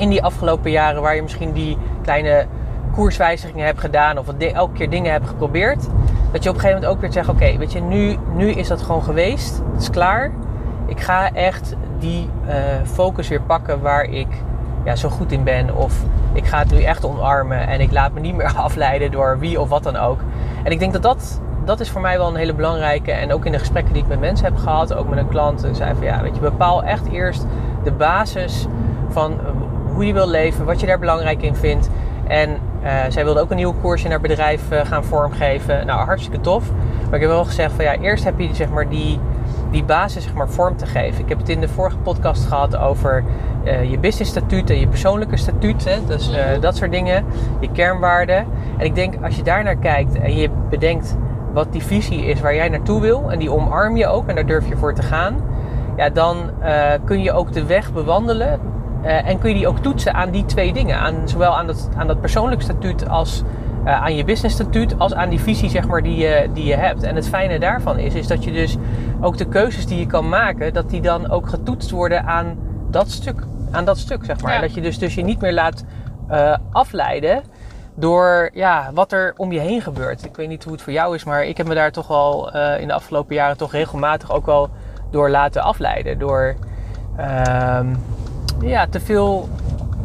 in 0.02 0.08
die 0.08 0.22
afgelopen 0.22 0.70
jaren 0.70 1.02
waar 1.02 1.14
je 1.14 1.22
misschien 1.22 1.52
die 1.52 1.78
kleine 2.02 2.46
koerswijzigingen 2.92 3.66
hebt 3.66 3.80
gedaan 3.80 4.18
of 4.18 4.28
elke 4.28 4.72
keer 4.72 4.90
dingen 4.90 5.12
hebt 5.12 5.28
geprobeerd, 5.28 5.86
dat 6.32 6.42
je 6.42 6.48
op 6.48 6.54
een 6.54 6.60
gegeven 6.60 6.80
moment 6.80 6.86
ook 6.86 7.00
weer 7.00 7.12
zegt: 7.12 7.28
Oké, 7.28 7.56
weet 7.56 7.72
je, 7.72 7.80
nu, 7.80 8.16
nu 8.34 8.50
is 8.50 8.68
dat 8.68 8.82
gewoon 8.82 9.02
geweest, 9.02 9.62
het 9.72 9.82
is 9.82 9.90
klaar. 9.90 10.30
Ik 10.86 11.00
ga 11.00 11.32
echt 11.32 11.76
die 11.98 12.28
uh, 12.46 12.54
focus 12.84 13.28
weer 13.28 13.40
pakken 13.40 13.80
waar 13.80 14.04
ik 14.04 14.26
ja, 14.84 14.96
zo 14.96 15.08
goed 15.08 15.32
in 15.32 15.44
ben. 15.44 15.76
Of 15.76 16.02
ik 16.32 16.46
ga 16.46 16.58
het 16.58 16.70
nu 16.70 16.82
echt 16.82 17.04
omarmen 17.04 17.66
en 17.66 17.80
ik 17.80 17.92
laat 17.92 18.12
me 18.12 18.20
niet 18.20 18.34
meer 18.34 18.54
afleiden 18.68 19.10
door 19.10 19.38
wie 19.38 19.60
of 19.60 19.68
wat 19.68 19.82
dan 19.82 19.96
ook. 19.96 20.20
En 20.64 20.72
ik 20.72 20.78
denk 20.78 20.92
dat 20.92 21.02
dat, 21.02 21.40
dat 21.64 21.80
is 21.80 21.90
voor 21.90 22.00
mij 22.00 22.18
wel 22.18 22.28
een 22.28 22.36
hele 22.36 22.54
belangrijke. 22.54 23.12
En 23.12 23.32
ook 23.32 23.46
in 23.46 23.52
de 23.52 23.58
gesprekken 23.58 23.92
die 23.92 24.02
ik 24.02 24.08
met 24.08 24.20
mensen 24.20 24.46
heb 24.46 24.56
gehad, 24.56 24.94
ook 24.94 25.08
met 25.08 25.18
een 25.18 25.28
klant, 25.28 25.68
zei 25.72 25.94
van 25.94 26.04
ja, 26.04 26.22
weet 26.22 26.34
je, 26.34 26.40
bepaal 26.40 26.82
echt 26.84 27.08
eerst 27.08 27.46
de 27.84 27.92
basis 27.92 28.66
van 29.08 29.40
hoe 30.02 30.10
je 30.10 30.16
wil 30.16 30.28
leven, 30.28 30.64
wat 30.64 30.80
je 30.80 30.86
daar 30.86 30.98
belangrijk 30.98 31.42
in 31.42 31.54
vindt. 31.54 31.90
En 32.26 32.50
uh, 32.82 32.90
zij 33.08 33.24
wilde 33.24 33.40
ook 33.40 33.50
een 33.50 33.56
nieuwe 33.56 33.74
koers 33.80 34.04
in 34.04 34.10
haar 34.10 34.20
bedrijf 34.20 34.72
uh, 34.72 34.80
gaan 34.84 35.04
vormgeven. 35.04 35.86
Nou, 35.86 36.04
hartstikke 36.04 36.40
tof. 36.40 36.70
Maar 37.04 37.14
ik 37.14 37.20
heb 37.20 37.30
wel 37.30 37.44
gezegd 37.44 37.72
van 37.72 37.84
ja, 37.84 37.96
eerst 37.96 38.24
heb 38.24 38.38
je 38.38 38.54
zeg 38.54 38.68
maar 38.68 38.88
die, 38.88 39.20
die 39.70 39.84
basis 39.84 40.24
zeg 40.24 40.34
maar 40.34 40.48
vorm 40.48 40.76
te 40.76 40.86
geven. 40.86 41.22
Ik 41.22 41.28
heb 41.28 41.38
het 41.38 41.48
in 41.48 41.60
de 41.60 41.68
vorige 41.68 41.96
podcast 41.96 42.46
gehad 42.46 42.76
over 42.76 43.24
uh, 43.64 43.90
je 43.90 43.98
business 43.98 44.30
statuut 44.30 44.70
en 44.70 44.78
je 44.78 44.86
persoonlijke 44.86 45.36
statuut. 45.36 45.84
Hè? 45.84 46.04
Dus 46.06 46.30
dat 46.60 46.76
soort 46.76 46.90
dingen. 46.90 47.24
Je 47.60 47.72
kernwaarden. 47.72 48.46
En 48.78 48.84
ik 48.84 48.94
denk 48.94 49.14
als 49.24 49.36
je 49.36 49.42
daar 49.42 49.64
naar 49.64 49.76
kijkt 49.76 50.14
en 50.14 50.36
je 50.36 50.50
bedenkt 50.70 51.16
wat 51.52 51.72
die 51.72 51.82
visie 51.82 52.24
is 52.24 52.40
waar 52.40 52.54
jij 52.54 52.68
naartoe 52.68 53.00
wil. 53.00 53.30
En 53.30 53.38
die 53.38 53.52
omarm 53.52 53.96
je 53.96 54.06
ook 54.06 54.28
en 54.28 54.34
daar 54.34 54.46
durf 54.46 54.68
je 54.68 54.76
voor 54.76 54.94
te 54.94 55.02
gaan 55.02 55.36
ja, 55.96 56.10
dan 56.10 56.50
eh, 56.60 56.92
kun 57.04 57.22
je 57.22 57.32
ook 57.32 57.52
de 57.52 57.66
weg 57.66 57.92
bewandelen. 57.92 58.60
Eh, 59.02 59.28
en 59.28 59.38
kun 59.38 59.50
je 59.50 59.56
die 59.56 59.68
ook 59.68 59.78
toetsen 59.78 60.14
aan 60.14 60.30
die 60.30 60.44
twee 60.44 60.72
dingen. 60.72 60.98
Aan, 60.98 61.28
zowel 61.28 61.56
aan 61.56 61.66
dat, 61.66 61.88
aan 61.96 62.06
dat 62.06 62.20
persoonlijk 62.20 62.62
statuut 62.62 63.08
als 63.08 63.42
eh, 63.84 64.02
aan 64.02 64.14
je 64.16 64.24
business 64.24 64.54
statuut. 64.54 64.98
Als 64.98 65.14
aan 65.14 65.28
die 65.28 65.40
visie 65.40 65.70
zeg 65.70 65.86
maar, 65.86 66.02
die, 66.02 66.16
je, 66.16 66.50
die 66.54 66.64
je 66.64 66.74
hebt. 66.74 67.02
En 67.02 67.14
het 67.14 67.28
fijne 67.28 67.58
daarvan 67.58 67.98
is, 67.98 68.14
is 68.14 68.26
dat 68.26 68.44
je 68.44 68.52
dus 68.52 68.76
ook 69.20 69.36
de 69.36 69.48
keuzes 69.48 69.86
die 69.86 69.98
je 69.98 70.06
kan 70.06 70.28
maken. 70.28 70.72
Dat 70.72 70.90
die 70.90 71.00
dan 71.00 71.30
ook 71.30 71.48
getoetst 71.48 71.90
worden 71.90 72.24
aan 72.24 72.58
dat 72.90 73.10
stuk. 73.10 73.42
Aan 73.70 73.84
dat 73.84 73.98
stuk 73.98 74.24
zeg 74.24 74.40
maar. 74.40 74.54
Ja. 74.54 74.60
Dat 74.60 74.74
je 74.74 74.80
dus, 74.80 74.98
dus 74.98 75.14
je 75.14 75.22
niet 75.22 75.40
meer 75.40 75.52
laat 75.52 75.84
eh, 76.28 76.56
afleiden 76.72 77.42
door 77.94 78.50
ja, 78.52 78.90
wat 78.94 79.12
er 79.12 79.34
om 79.36 79.52
je 79.52 79.60
heen 79.60 79.80
gebeurt. 79.80 80.24
Ik 80.24 80.36
weet 80.36 80.48
niet 80.48 80.64
hoe 80.64 80.72
het 80.72 80.82
voor 80.82 80.92
jou 80.92 81.14
is, 81.14 81.24
maar 81.24 81.44
ik 81.44 81.56
heb 81.56 81.66
me 81.66 81.74
daar 81.74 81.92
toch 81.92 82.06
wel 82.06 82.56
in 82.78 82.86
de 82.86 82.92
afgelopen 82.92 83.34
jaren 83.34 83.56
toch 83.56 83.72
regelmatig 83.72 84.32
ook 84.32 84.46
wel 84.46 84.70
door 85.10 85.30
laten 85.30 85.62
afleiden. 85.62 86.18
Door 86.18 86.54
ehm, 87.16 87.94
ja, 88.60 88.86
te 88.86 89.00
veel 89.00 89.48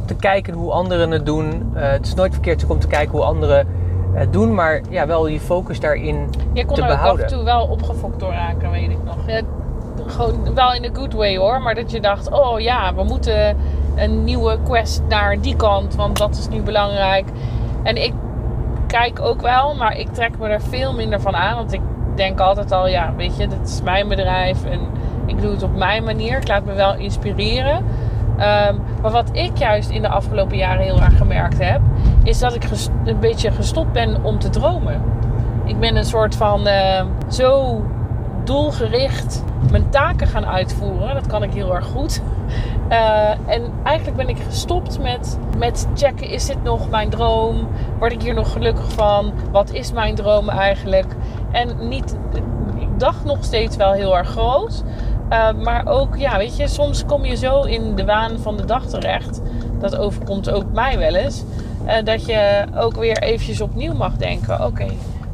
te 0.06 0.16
kijken 0.16 0.54
hoe 0.54 0.72
anderen 0.72 1.12
het 1.12 1.26
doen. 1.26 1.72
Eh, 1.74 1.90
het 1.90 2.06
is 2.06 2.14
nooit 2.14 2.34
verkeerd 2.34 2.66
om 2.66 2.80
te 2.80 2.88
kijken 2.88 3.12
hoe 3.12 3.24
anderen 3.24 3.68
het 4.14 4.34
doen, 4.34 4.54
maar 4.54 4.82
ja, 4.90 5.08
wel 5.08 5.28
je 5.28 5.40
focus 5.40 5.80
daarin 5.80 6.30
Je 6.54 6.66
kon 6.66 6.76
te 6.76 6.82
er 6.82 6.92
ook 6.92 6.98
af 6.98 7.18
en 7.18 7.28
toe 7.28 7.44
wel 7.44 7.66
opgefokt 7.66 8.20
door 8.20 8.32
raken, 8.32 8.72
weet 8.72 8.90
ik 8.90 9.04
nog. 9.04 9.18
Ja, 9.28 9.42
gewoon 10.06 10.54
wel 10.54 10.74
in 10.74 10.86
a 10.86 10.90
good 10.94 11.14
way 11.14 11.38
hoor. 11.38 11.62
Maar 11.62 11.76
dat 11.76 11.92
je 11.92 12.02
dacht, 12.02 12.32
oh 12.32 12.60
ja, 12.60 12.96
we 12.96 13.04
moeten 13.04 13.58
een 13.96 14.24
nieuwe 14.24 14.58
quest 14.64 15.02
naar 15.10 15.42
die 15.42 15.56
kant. 15.56 15.96
Want 15.96 16.18
dat 16.18 16.38
is 16.38 16.48
nu 16.48 16.62
belangrijk. 16.62 17.28
En 17.84 18.04
ik 18.04 18.14
kijk 18.88 19.20
ook 19.22 19.42
wel, 19.42 19.76
maar 19.76 19.98
ik 19.98 20.14
trek 20.14 20.38
me 20.40 20.48
er 20.48 20.62
veel 20.62 20.94
minder 20.94 21.22
van 21.22 21.36
aan. 21.36 21.56
Want 21.56 21.74
ik 21.74 21.82
denk 22.16 22.40
altijd 22.40 22.72
al, 22.72 22.88
ja, 22.88 23.14
weet 23.16 23.38
je, 23.38 23.48
dit 23.48 23.68
is 23.68 23.82
mijn 23.82 24.08
bedrijf. 24.08 24.66
En 24.66 24.80
ik 25.26 25.42
doe 25.42 25.52
het 25.52 25.64
op 25.64 25.76
mijn 25.76 26.04
manier. 26.04 26.38
Ik 26.38 26.48
laat 26.48 26.66
me 26.66 26.74
wel 26.74 26.96
inspireren. 26.96 27.86
Ehm, 28.38 28.76
maar 29.02 29.12
wat 29.12 29.30
ik 29.32 29.58
juist 29.58 29.90
in 29.90 30.02
de 30.02 30.10
afgelopen 30.10 30.58
jaren 30.58 30.84
heel 30.84 31.02
erg 31.02 31.18
gemerkt 31.18 31.64
heb, 31.64 31.82
is 32.24 32.40
dat 32.40 32.56
ik 32.56 32.64
een 33.06 33.20
beetje 33.20 33.52
gestopt 33.52 33.92
ben 33.92 34.24
om 34.24 34.40
te 34.40 34.50
dromen. 34.50 35.02
Ik 35.66 35.80
ben 35.80 35.96
een 35.96 36.06
soort 36.06 36.36
van 36.36 36.68
eh, 36.68 37.06
zo 37.30 37.82
doelgericht 38.44 39.44
mijn 39.72 39.90
taken 39.90 40.28
gaan 40.28 40.46
uitvoeren. 40.46 41.14
Dat 41.14 41.28
kan 41.28 41.44
ik 41.44 41.54
heel 41.54 41.76
erg 41.76 41.86
goed. 41.86 42.22
Eh, 42.88 43.30
en 43.30 43.72
eigenlijk 43.84 44.18
ben 44.18 44.30
ik 44.30 44.38
gestopt 44.40 45.00
met, 45.02 45.40
met 45.58 45.88
checken: 45.96 46.30
is 46.30 46.46
dit 46.46 46.64
nog 46.64 46.90
mijn 46.90 47.10
droom? 47.10 47.68
Word 48.00 48.12
ik 48.12 48.22
hier 48.22 48.34
nog 48.34 48.52
gelukkig 48.52 48.92
van? 48.92 49.34
Wat 49.52 49.72
is 49.72 49.92
mijn 49.92 50.16
droom 50.16 50.50
eigenlijk? 50.50 51.06
En 51.52 51.88
niet, 51.90 52.18
ik 52.80 53.00
dacht 53.00 53.24
nog 53.24 53.38
steeds 53.44 53.76
wel 53.76 53.92
heel 53.92 54.18
erg 54.18 54.28
groot. 54.28 54.84
Eh, 55.30 55.54
maar 55.54 55.88
ook, 55.88 56.18
ja, 56.18 56.38
weet 56.38 56.58
je, 56.58 56.68
soms 56.68 57.06
kom 57.06 57.26
je 57.26 57.36
zo 57.36 57.62
in 57.62 57.96
de 57.96 58.06
waan 58.06 58.40
van 58.40 58.58
de 58.58 58.66
dag 58.66 58.86
terecht. 58.86 59.42
Dat 59.80 59.96
overkomt 59.96 60.50
ook 60.50 60.72
mij 60.74 60.98
wel 60.98 61.16
eens. 61.16 61.44
eh, 61.86 62.04
dat 62.04 62.26
je 62.26 62.66
ook 62.76 62.96
weer 62.96 63.18
eventjes 63.18 63.62
opnieuw 63.62 63.94
mag 63.94 64.18
denken: 64.18 64.66
oké, 64.66 64.88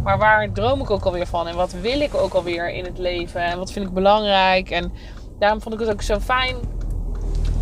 maar 0.04 0.18
waar 0.18 0.52
droom 0.52 0.82
ik 0.82 0.90
ook 0.90 1.06
alweer 1.06 1.28
van? 1.28 1.48
En 1.48 1.56
wat 1.56 1.76
wil 1.82 2.00
ik 2.02 2.16
ook 2.16 2.34
alweer 2.34 2.70
in 2.70 2.84
het 2.86 2.98
leven? 2.98 3.42
En 3.42 3.58
wat 3.58 3.72
vind 3.72 3.88
ik 3.88 3.94
belangrijk? 3.94 4.70
En 4.70 4.92
daarom 5.40 5.62
vond 5.62 5.74
ik 5.76 5.82
het 5.82 5.92
ook 5.92 6.02
zo 6.02 6.20
fijn 6.20 6.56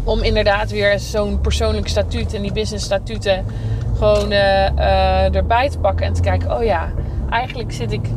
om 0.03 0.19
inderdaad 0.21 0.71
weer 0.71 1.00
zo'n 1.00 1.41
persoonlijk 1.41 1.88
statuut 1.88 2.33
en 2.33 2.41
die 2.41 2.51
business 2.53 2.85
statuten 2.85 3.45
gewoon 3.97 4.31
eh, 4.31 5.35
erbij 5.35 5.69
te 5.69 5.79
pakken 5.79 6.05
en 6.05 6.13
te 6.13 6.21
kijken: 6.21 6.57
oh 6.57 6.63
ja, 6.63 6.91
eigenlijk 7.29 7.71
zit 7.71 7.91
ik, 7.91 8.07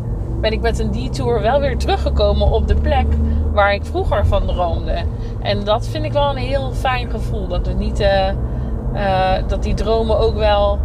ben 0.40 0.52
ik 0.52 0.60
met 0.60 0.78
een 0.78 0.90
detour 0.90 1.40
wel 1.40 1.60
weer 1.60 1.78
teruggekomen 1.78 2.50
op 2.50 2.68
de 2.68 2.74
plek 2.76 3.06
waar 3.54 3.74
ik 3.74 3.84
vroeger 3.84 4.26
van 4.26 4.46
droomde. 4.46 4.96
En 5.42 5.64
dat 5.64 5.86
vind 5.86 6.04
ik 6.04 6.12
wel 6.12 6.30
een 6.30 6.36
heel 6.36 6.72
fijn 6.72 7.10
gevoel. 7.10 7.48
Dat, 7.48 7.66
het 7.66 7.78
niet, 7.78 8.00
eh, 8.00 8.28
eh, 8.28 9.42
dat 9.46 9.62
die 9.62 9.74
dromen 9.74 10.18
ook 10.18 10.34
wel, 10.34 10.78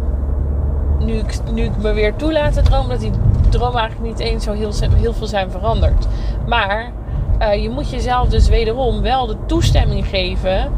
nu 0.98 1.12
ik, 1.12 1.38
nu 1.52 1.62
ik 1.62 1.76
me 1.76 1.92
weer 1.92 2.16
toelaat 2.16 2.52
te 2.52 2.62
dromen, 2.62 2.88
dat 2.88 3.00
die 3.00 3.12
dromen 3.48 3.80
eigenlijk 3.80 4.10
niet 4.10 4.28
eens 4.28 4.44
zo 4.44 4.52
heel, 4.52 4.72
heel 4.94 5.12
veel 5.12 5.26
zijn 5.26 5.50
veranderd. 5.50 6.06
Maar 6.46 6.92
eh, 7.38 7.62
je 7.62 7.70
moet 7.70 7.90
jezelf 7.90 8.28
dus 8.28 8.48
wederom 8.48 9.02
wel 9.02 9.26
de 9.26 9.36
toestemming 9.46 10.06
geven 10.06 10.72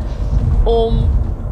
om 0.64 0.96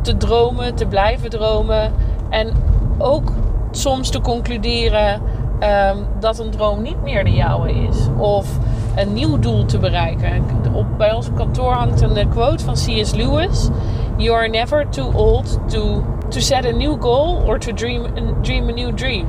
te 0.02 0.16
dromen, 0.16 0.74
te 0.74 0.86
blijven 0.86 1.30
dromen. 1.30 1.92
En 2.28 2.52
ook 2.98 3.32
soms 3.70 4.10
te 4.10 4.20
concluderen 4.20 5.20
ehm, 5.58 5.96
dat 6.20 6.38
een 6.38 6.50
droom 6.50 6.82
niet 6.82 7.02
meer 7.02 7.24
de 7.24 7.32
jouwe 7.32 7.72
is. 7.72 8.06
Of 8.16 8.58
een 8.96 9.12
nieuw 9.12 9.38
doel 9.38 9.64
te 9.64 9.78
bereiken. 9.78 10.44
Op, 10.72 10.86
bij 10.98 11.12
ons 11.12 11.28
kantoor 11.34 11.72
hangt 11.72 12.00
een 12.00 12.16
eh, 12.16 12.30
quote 12.30 12.64
van 12.64 12.74
C.S. 12.74 13.14
Lewis. 13.14 13.68
You 14.16 14.36
are 14.36 14.48
never 14.48 14.88
too 14.88 15.12
old 15.12 15.58
to, 15.66 16.04
to 16.28 16.40
set 16.40 16.64
a 16.64 16.70
new 16.70 17.02
goal 17.02 17.42
or 17.46 17.58
to 17.58 17.72
dream, 17.72 18.02
dream 18.42 18.68
a 18.68 18.72
new 18.72 18.94
dream. 18.94 19.26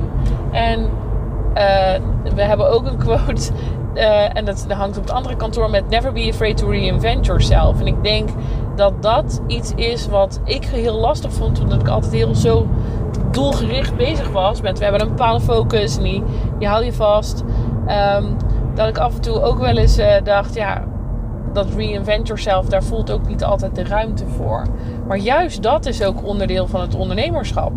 En 0.52 0.90
eh, 1.54 2.00
we 2.34 2.42
hebben 2.42 2.70
ook 2.70 2.86
een 2.86 2.98
quote. 2.98 3.50
eh, 3.94 4.36
en 4.36 4.44
dat, 4.44 4.66
hangt 4.68 4.96
op 4.96 5.02
het 5.02 5.12
andere 5.12 5.36
kantoor 5.36 5.70
met 5.70 5.88
Never 5.88 6.12
be 6.12 6.28
afraid 6.30 6.56
to 6.56 6.68
reinvent 6.68 7.26
yourself. 7.26 7.80
En 7.80 7.86
ik 7.86 8.02
denk 8.02 8.28
dat 8.76 9.02
dat 9.02 9.42
iets 9.46 9.72
is 9.74 10.08
wat 10.08 10.40
ik 10.44 10.64
heel 10.64 10.94
lastig 10.94 11.32
vond. 11.32 11.60
Omdat 11.60 11.80
ik 11.80 11.88
altijd 11.88 12.12
heel 12.12 12.34
zo 12.34 12.66
doelgericht 13.30 13.96
bezig 13.96 14.30
was. 14.30 14.60
Met 14.60 14.78
we 14.78 14.84
hebben 14.84 15.02
een 15.02 15.08
bepaalde 15.08 15.44
focus 15.44 15.96
en 15.96 16.02
die, 16.02 16.22
die 16.58 16.68
je 16.84 16.92
vast. 16.92 17.44
Ehm, 17.86 18.24
dat 18.74 18.88
ik 18.88 18.98
af 18.98 19.14
en 19.14 19.20
toe 19.20 19.42
ook 19.42 19.58
wel 19.58 19.76
eens 19.76 19.98
eh, 19.98 20.24
dacht, 20.24 20.54
ja, 20.54 20.84
dat 21.52 21.66
reinvent 21.76 22.26
yourself, 22.26 22.66
daar 22.66 22.82
voelt 22.82 23.10
ook 23.10 23.28
niet 23.28 23.44
altijd 23.44 23.74
de 23.74 23.84
ruimte 23.84 24.26
voor. 24.26 24.62
Maar 25.06 25.18
juist 25.18 25.62
dat 25.62 25.86
is 25.86 26.02
ook 26.02 26.26
onderdeel 26.26 26.66
van 26.66 26.80
het 26.80 26.94
ondernemerschap. 26.94 27.72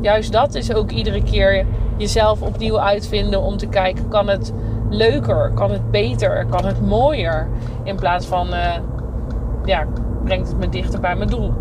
Juist 0.00 0.32
dat 0.32 0.54
is 0.54 0.74
ook 0.74 0.90
iedere 0.90 1.22
keer 1.22 1.66
jezelf 1.96 2.42
opnieuw 2.42 2.80
uitvinden 2.80 3.40
om 3.40 3.56
te 3.56 3.66
kijken, 3.66 4.08
kan 4.08 4.28
het 4.28 4.52
leuker, 4.90 5.50
kan 5.54 5.70
het 5.70 5.90
beter, 5.90 6.46
kan 6.50 6.64
het 6.64 6.86
mooier? 6.86 7.48
In 7.84 7.96
plaats 7.96 8.26
van, 8.26 8.52
eh, 8.52 8.74
ja, 9.64 9.86
brengt 10.24 10.48
het 10.48 10.58
me 10.58 10.68
dichter 10.68 11.00
bij 11.00 11.16
mijn 11.16 11.30
doel. 11.30 11.52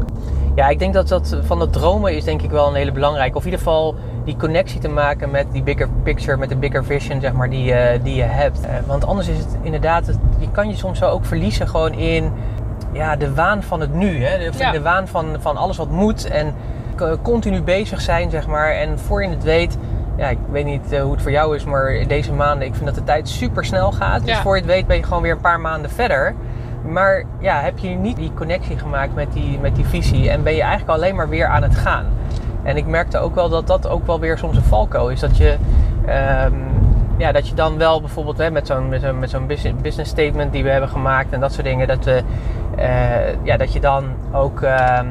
Ja, 0.55 0.67
ik 0.69 0.79
denk 0.79 0.93
dat 0.93 1.07
dat 1.07 1.38
van 1.43 1.60
dat 1.60 1.74
dromen 1.74 2.15
is 2.15 2.24
denk 2.24 2.41
ik 2.41 2.51
wel 2.51 2.67
een 2.67 2.74
hele 2.75 2.91
belangrijke. 2.91 3.36
Of 3.38 3.45
in 3.45 3.50
ieder 3.51 3.63
geval 3.65 3.95
die 4.25 4.36
connectie 4.38 4.79
te 4.79 4.88
maken 4.89 5.31
met 5.31 5.45
die 5.51 5.63
bigger 5.63 5.89
picture, 6.03 6.38
met 6.38 6.50
de 6.50 6.55
bigger 6.55 6.86
vision, 6.86 7.22
zeg 7.22 7.33
maar, 7.33 7.50
die, 7.50 7.63
je- 7.63 8.00
die 8.03 8.15
je 8.15 8.22
hebt. 8.24 8.62
Eh, 8.62 8.69
want 8.86 9.05
anders 9.05 9.27
is 9.27 9.38
het 9.38 9.57
inderdaad, 9.62 10.07
het- 10.07 10.17
je 10.39 10.51
kan 10.51 10.67
je 10.69 10.75
soms 10.75 11.00
zo 11.00 11.05
ook 11.10 11.25
verliezen 11.25 11.67
gewoon 11.67 11.93
in 11.93 12.31
ja, 12.91 13.15
de 13.15 13.33
waan 13.33 13.63
van 13.63 13.79
het 13.79 13.93
nu. 13.93 14.24
Hè? 14.25 14.38
De, 14.43 14.50
of 14.50 14.60
Ja. 14.60 14.72
de 14.72 14.81
waan 14.81 15.07
van, 15.07 15.25
van 15.39 15.57
alles 15.57 15.77
wat 15.77 15.89
moet 15.89 16.25
en 16.25 16.53
continu 17.22 17.62
bezig 17.62 18.01
zijn, 18.01 18.29
zeg 18.29 18.48
maar. 18.48 18.72
En 18.72 19.00
voor 19.00 19.24
je 19.24 19.29
het 19.29 19.43
weet, 19.43 19.77
ja, 20.17 20.27
ik 20.29 20.38
weet 20.51 20.65
niet 20.65 20.91
eh, 20.91 21.01
hoe 21.01 21.12
het 21.12 21.22
voor 21.22 21.31
jou 21.31 21.55
is, 21.55 21.63
maar 21.63 21.91
in 21.93 22.07
deze 22.07 22.33
maanden, 22.33 22.67
ik 22.67 22.74
vind 22.74 22.86
dat 22.86 22.95
de 22.95 23.03
tijd 23.03 23.29
super 23.29 23.65
snel 23.65 23.91
gaat. 23.91 24.25
Dus 24.25 24.38
voor 24.38 24.55
je 24.55 24.62
het 24.62 24.72
weet 24.72 24.88
ben 24.88 24.98
je 24.98 25.03
gewoon 25.03 25.22
weer 25.22 25.31
een 25.31 25.41
paar 25.41 25.60
maanden 25.60 25.91
verder. 25.91 26.36
Maar 26.85 27.23
ja, 27.39 27.59
heb 27.59 27.77
je 27.77 27.89
niet 27.89 28.15
die 28.15 28.31
connectie 28.33 28.77
gemaakt 28.77 29.15
met 29.15 29.33
die, 29.33 29.59
met 29.59 29.75
die 29.75 29.85
visie 29.85 30.29
en 30.29 30.43
ben 30.43 30.55
je 30.55 30.61
eigenlijk 30.61 30.91
alleen 30.91 31.15
maar 31.15 31.29
weer 31.29 31.47
aan 31.47 31.63
het 31.63 31.75
gaan. 31.75 32.05
En 32.63 32.77
ik 32.77 32.85
merkte 32.85 33.17
ook 33.17 33.35
wel 33.35 33.49
dat 33.49 33.67
dat 33.67 33.87
ook 33.87 34.05
wel 34.05 34.19
weer 34.19 34.37
soms 34.37 34.57
een 34.57 34.63
valko 34.63 35.07
is. 35.07 35.19
Dat 35.19 35.37
je, 35.37 35.57
ehm, 36.05 36.53
ja, 37.17 37.31
dat 37.31 37.47
je 37.47 37.55
dan 37.55 37.77
wel 37.77 38.01
bijvoorbeeld 38.01 38.37
hè, 38.37 38.51
met 38.51 38.67
zo'n 38.67 38.89
met 39.19 39.29
zo'n 39.29 39.47
business 39.81 40.11
statement 40.11 40.51
die 40.51 40.63
we 40.63 40.69
hebben 40.69 40.89
gemaakt 40.89 41.33
en 41.33 41.39
dat 41.39 41.53
soort 41.53 41.65
dingen, 41.65 41.87
dat, 41.87 42.05
we, 42.05 42.23
eh, 42.75 43.43
ja, 43.43 43.57
dat 43.57 43.73
je 43.73 43.79
dan 43.79 44.03
ook, 44.31 44.61
ehm, 44.61 45.05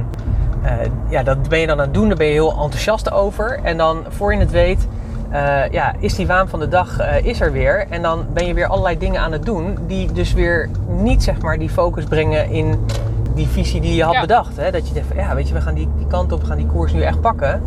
eh, 0.62 0.72
ja, 1.08 1.22
dat 1.22 1.48
ben 1.48 1.58
je 1.58 1.66
dan 1.66 1.78
aan 1.78 1.84
het 1.84 1.94
doen, 1.94 2.08
daar 2.08 2.16
ben 2.16 2.26
je 2.26 2.32
heel 2.32 2.50
enthousiast 2.50 3.12
over. 3.12 3.60
En 3.62 3.76
dan 3.76 4.04
voor 4.08 4.34
je 4.34 4.40
het 4.40 4.50
weet, 4.50 4.88
eh, 5.32 5.70
ja, 5.70 5.94
is 5.98 6.14
die 6.14 6.26
waan 6.26 6.48
van 6.48 6.60
de 6.60 6.68
dag 6.68 6.98
eh, 6.98 7.24
is 7.24 7.40
er 7.40 7.52
weer. 7.52 7.86
En 7.88 8.02
dan 8.02 8.26
ben 8.32 8.46
je 8.46 8.54
weer 8.54 8.66
allerlei 8.66 8.98
dingen 8.98 9.20
aan 9.20 9.32
het 9.32 9.44
doen 9.44 9.78
die 9.86 10.12
dus 10.12 10.32
weer 10.32 10.68
niet 10.88 11.22
zeg 11.22 11.40
maar 11.40 11.58
die 11.58 11.68
focus 11.70 12.04
brengen 12.04 12.50
in 12.50 12.86
die 13.34 13.46
visie 13.46 13.80
die 13.80 13.94
je 13.94 14.02
had 14.04 14.12
Ja. 14.14 14.20
bedacht. 14.20 14.56
Hè? 14.56 14.70
Dat 14.70 14.88
je 14.88 14.94
denkt 14.94 15.08
van 15.08 15.16
ja, 15.16 15.34
weet 15.34 15.48
je, 15.48 15.54
we 15.54 15.60
gaan 15.60 15.74
die, 15.74 15.88
die 15.96 16.06
kant 16.06 16.32
op, 16.32 16.40
we 16.40 16.46
gaan 16.46 16.56
die 16.56 16.66
koers 16.66 16.92
nu 16.92 17.02
echt 17.02 17.20
pakken. 17.20 17.62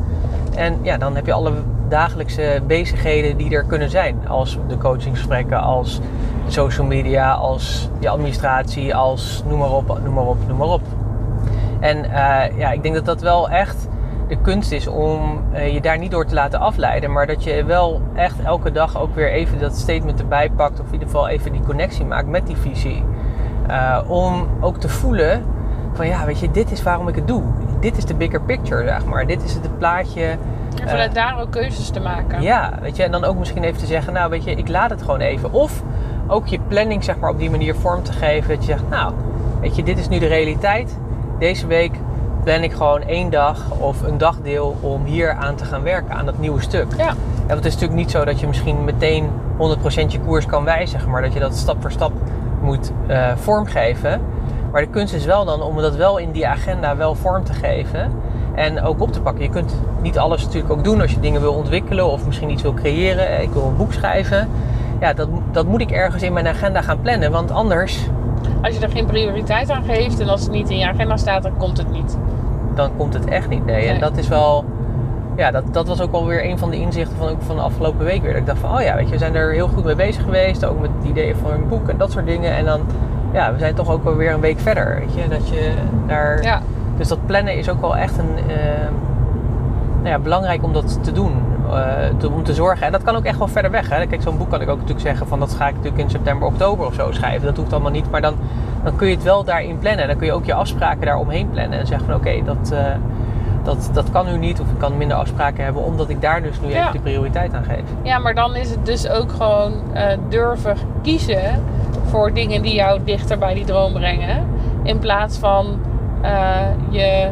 En 0.55 0.77
ja, 0.81 0.97
dan 0.97 1.15
heb 1.15 1.25
je 1.25 1.33
alle 1.33 1.51
dagelijkse 1.89 2.61
bezigheden 2.67 3.37
die 3.37 3.55
er 3.55 3.63
kunnen 3.63 3.89
zijn. 3.89 4.27
Als 4.27 4.57
de 4.67 4.77
coachingsgesprekken, 4.77 5.61
als 5.61 5.99
social 6.47 6.87
media, 6.87 7.33
als 7.33 7.89
je 7.99 8.09
administratie, 8.09 8.95
als 8.95 9.43
noem 9.47 9.59
maar 9.59 9.71
op, 9.71 9.99
noem 10.03 10.13
maar 10.13 10.25
op, 10.25 10.37
noem 10.47 10.57
maar 10.57 10.67
op. 10.67 10.81
En 11.79 12.05
eh, 12.05 12.57
ja, 12.57 12.71
ik 12.71 12.83
denk 12.83 12.95
dat 12.95 13.05
dat 13.05 13.21
wel 13.21 13.49
echt 13.49 13.87
de 14.27 14.37
kunst 14.41 14.71
is 14.71 14.87
om 14.87 15.43
eh, 15.51 15.73
je 15.73 15.81
daar 15.81 15.97
niet 15.97 16.11
door 16.11 16.25
te 16.25 16.33
laten 16.33 16.59
afleiden. 16.59 17.11
Maar 17.11 17.27
dat 17.27 17.43
je 17.43 17.63
wel 17.63 18.01
echt 18.15 18.41
elke 18.43 18.71
dag 18.71 18.97
ook 18.97 19.15
weer 19.15 19.31
even 19.31 19.59
dat 19.59 19.75
statement 19.75 20.19
erbij 20.19 20.49
pakt. 20.49 20.79
Of 20.79 20.85
in 20.85 20.93
ieder 20.93 21.07
geval 21.07 21.27
even 21.27 21.51
die 21.51 21.61
connectie 21.61 22.05
maakt 22.05 22.27
met 22.27 22.47
die 22.47 22.57
visie. 22.57 23.03
Eh, 23.67 23.99
om 24.07 24.47
ook 24.61 24.77
te 24.77 24.89
voelen 24.89 25.43
van 25.93 26.07
ja, 26.07 26.25
weet 26.25 26.39
je, 26.39 26.51
dit 26.51 26.71
is 26.71 26.83
waarom 26.83 27.07
ik 27.07 27.15
het 27.15 27.27
doe. 27.27 27.43
Dit 27.79 27.97
is 27.97 28.05
de 28.05 28.15
bigger 28.15 28.41
picture, 28.41 28.83
zeg 28.83 29.05
maar. 29.05 29.27
Dit 29.27 29.43
is 29.43 29.53
het 29.53 29.77
plaatje. 29.77 30.23
En 30.81 30.89
vanuit 30.89 31.13
daar 31.13 31.39
ook 31.39 31.51
keuzes 31.51 31.89
te 31.89 31.99
maken. 31.99 32.41
Ja, 32.41 32.73
weet 32.81 32.95
je, 32.95 33.03
en 33.03 33.11
dan 33.11 33.23
ook 33.23 33.37
misschien 33.37 33.63
even 33.63 33.79
te 33.79 33.85
zeggen, 33.85 34.13
nou 34.13 34.29
weet 34.29 34.43
je, 34.43 34.51
ik 34.51 34.67
laat 34.67 34.89
het 34.89 35.01
gewoon 35.01 35.19
even. 35.19 35.51
Of 35.51 35.83
ook 36.27 36.47
je 36.47 36.59
planning 36.67 37.03
zeg 37.03 37.19
maar 37.19 37.29
op 37.29 37.39
die 37.39 37.49
manier 37.49 37.75
vorm 37.75 38.03
te 38.03 38.11
geven. 38.11 38.49
Dat 38.49 38.65
je 38.65 38.71
zegt, 38.71 38.89
nou, 38.89 39.13
weet 39.61 39.75
je, 39.75 39.83
dit 39.83 39.97
is 39.97 40.07
nu 40.07 40.19
de 40.19 40.27
realiteit. 40.27 40.97
Deze 41.39 41.67
week 41.67 41.99
plan 42.45 42.63
ik 42.63 42.71
gewoon 42.71 43.01
één 43.01 43.29
dag 43.29 43.71
of 43.79 44.01
een 44.01 44.17
dagdeel 44.17 44.77
om 44.81 45.05
hier 45.05 45.31
aan 45.31 45.55
te 45.55 45.65
gaan 45.65 45.83
werken, 45.83 46.15
aan 46.15 46.25
dat 46.25 46.37
nieuwe 46.37 46.61
stuk. 46.61 46.85
Ja. 46.97 47.09
En 47.09 47.15
want 47.47 47.49
het 47.49 47.65
is 47.65 47.73
natuurlijk 47.73 47.99
niet 47.99 48.11
zo 48.11 48.25
dat 48.25 48.39
je 48.39 48.47
misschien 48.47 48.83
meteen 48.83 49.29
100% 49.57 49.57
je 50.07 50.19
koers 50.19 50.45
kan 50.45 50.63
wijzigen, 50.63 51.09
maar 51.09 51.21
dat 51.21 51.33
je 51.33 51.39
dat 51.39 51.55
stap 51.55 51.81
voor 51.81 51.91
stap 51.91 52.11
moet 52.61 52.91
eh, 53.07 53.31
vormgeven. 53.35 54.21
Maar 54.71 54.81
de 54.81 54.87
kunst 54.87 55.13
is 55.13 55.25
wel 55.25 55.45
dan 55.45 55.61
om 55.61 55.77
dat 55.77 55.95
wel 55.95 56.17
in 56.17 56.31
die 56.31 56.47
agenda 56.47 56.95
wel 56.95 57.15
vorm 57.15 57.43
te 57.43 57.53
geven 57.53 58.11
en 58.55 58.81
ook 58.81 59.01
op 59.01 59.11
te 59.11 59.21
pakken. 59.21 59.43
Je 59.43 59.49
kunt 59.49 59.75
niet 60.01 60.17
alles 60.17 60.43
natuurlijk 60.43 60.73
ook 60.73 60.83
doen 60.83 61.01
als 61.01 61.11
je 61.11 61.19
dingen 61.19 61.41
wil 61.41 61.53
ontwikkelen 61.53 62.05
of 62.05 62.25
misschien 62.25 62.49
iets 62.49 62.61
wil 62.61 62.73
creëren. 62.73 63.41
Ik 63.41 63.51
wil 63.51 63.63
een 63.63 63.77
boek 63.77 63.93
schrijven. 63.93 64.49
Ja, 64.99 65.13
dat, 65.13 65.27
dat 65.51 65.65
moet 65.65 65.81
ik 65.81 65.91
ergens 65.91 66.23
in 66.23 66.33
mijn 66.33 66.47
agenda 66.47 66.81
gaan 66.81 67.01
plannen, 67.01 67.31
want 67.31 67.51
anders 67.51 68.07
Als 68.61 68.75
je 68.77 68.81
er 68.81 68.89
geen 68.89 69.05
prioriteit 69.05 69.69
aan 69.69 69.83
geeft 69.83 70.19
en 70.19 70.29
als 70.29 70.41
het 70.41 70.51
niet 70.51 70.69
in 70.69 70.77
je 70.77 70.87
agenda 70.87 71.17
staat, 71.17 71.43
dan 71.43 71.57
komt 71.57 71.77
het 71.77 71.91
niet. 71.91 72.17
dan 72.75 72.89
komt 72.97 73.13
het 73.13 73.25
echt 73.25 73.49
niet. 73.49 73.65
Nee. 73.65 73.87
En 73.87 73.99
dat 73.99 74.17
is 74.17 74.27
wel. 74.27 74.65
Ja, 75.35 75.51
dat, 75.51 75.63
dat 75.71 75.87
was 75.87 76.01
ook 76.01 76.11
wel 76.11 76.25
weer 76.25 76.45
een 76.45 76.57
van 76.57 76.69
de 76.69 76.79
inzichten 76.79 77.17
van, 77.17 77.27
ook 77.29 77.41
van 77.41 77.55
de 77.55 77.61
afgelopen 77.61 78.05
week 78.05 78.21
weer. 78.21 78.31
Dat 78.31 78.39
ik 78.39 78.45
dacht 78.45 78.59
van, 78.59 78.73
oh 78.75 78.81
ja, 78.81 78.95
weet 78.95 79.05
je, 79.05 79.11
we 79.11 79.17
zijn 79.17 79.35
er 79.35 79.51
heel 79.51 79.67
goed 79.67 79.83
mee 79.83 79.95
bezig 79.95 80.23
geweest. 80.23 80.65
Ook 80.65 80.79
met 80.81 80.89
het 80.97 81.09
ideeën 81.09 81.35
van 81.35 81.51
een 81.51 81.67
boek 81.67 81.89
en 81.89 81.97
dat 81.97 82.11
soort 82.11 82.25
dingen. 82.25 82.55
En 82.55 82.65
dan, 82.65 82.81
ja, 83.33 83.53
we 83.53 83.59
zijn 83.59 83.75
toch 83.75 83.89
ook 83.89 84.03
wel 84.03 84.15
weer 84.15 84.33
een 84.33 84.39
week 84.39 84.59
verder. 84.59 84.95
Weet 84.99 85.13
je, 85.13 85.27
dat 85.29 85.49
je 85.49 85.71
daar... 86.07 86.43
Ja, 86.43 86.61
Dus 86.97 87.07
dat 87.07 87.25
plannen 87.25 87.57
is 87.57 87.69
ook 87.69 87.81
wel 87.81 87.95
echt 87.97 88.17
een... 88.17 88.37
eh, 88.49 88.55
nou 89.95 90.07
ja, 90.09 90.19
belangrijk 90.19 90.63
om 90.63 90.73
dat 90.73 91.03
te 91.03 91.11
doen. 91.11 91.33
Eh, 91.73 91.93
te, 92.17 92.29
om 92.31 92.43
te 92.43 92.53
zorgen. 92.53 92.85
En 92.85 92.91
dat 92.91 93.03
kan 93.03 93.15
ook 93.15 93.23
echt 93.23 93.37
wel 93.37 93.47
verder 93.47 93.71
weg. 93.71 93.89
Hè. 93.89 94.05
Kijk, 94.07 94.21
zo'n 94.21 94.37
boek 94.37 94.49
kan 94.49 94.61
ik 94.61 94.69
ook 94.69 94.75
natuurlijk 94.79 95.05
zeggen 95.07 95.27
van... 95.27 95.39
dat 95.39 95.53
ga 95.53 95.67
ik 95.67 95.75
natuurlijk 95.75 96.03
in 96.03 96.09
september, 96.09 96.47
oktober 96.47 96.85
of 96.85 96.93
zo 96.93 97.11
schrijven. 97.11 97.45
Dat 97.45 97.57
hoeft 97.57 97.73
allemaal 97.73 97.91
niet. 97.91 98.11
Maar 98.11 98.21
dan, 98.21 98.35
dan 98.83 98.95
kun 98.95 99.07
je 99.07 99.13
het 99.15 99.23
wel 99.23 99.43
daarin 99.43 99.79
plannen. 99.79 100.01
En 100.01 100.07
dan 100.07 100.17
kun 100.17 100.25
je 100.27 100.33
ook 100.33 100.45
je 100.45 100.53
afspraken 100.53 101.05
daaromheen 101.05 101.49
plannen. 101.49 101.79
En 101.79 101.87
zeggen 101.87 102.05
van 102.05 102.15
oké, 102.15 102.43
dat, 102.45 102.71
eh, 102.71 102.85
dat, 103.63 103.89
dat 103.93 104.11
kan 104.11 104.25
nu 104.25 104.37
niet. 104.37 104.59
Of 104.59 104.67
ik 104.71 104.77
kan 104.77 104.97
minder 104.97 105.17
afspraken 105.17 105.63
hebben. 105.63 105.83
Omdat 105.83 106.09
ik 106.09 106.21
daar 106.21 106.41
dus 106.41 106.61
nu 106.61 106.69
Ja. 106.69 106.79
even 106.79 106.91
de 106.91 106.99
prioriteit 106.99 107.53
aan 107.53 107.63
geef. 107.63 107.83
ja, 108.01 108.19
maar 108.19 108.35
dan 108.35 108.55
is 108.55 108.69
het 108.69 108.85
dus 108.85 109.09
ook 109.09 109.31
gewoon 109.31 109.73
eh, 109.93 110.17
durven 110.29 110.77
kiezen 111.01 111.63
voor 112.05 112.33
dingen 112.33 112.61
die 112.61 112.73
jou 112.73 112.99
dichter 113.03 113.37
bij 113.37 113.53
die 113.53 113.65
droom 113.65 113.93
brengen. 113.93 114.45
In 114.83 114.99
plaats 114.99 115.37
van 115.37 115.79
je 116.89 117.29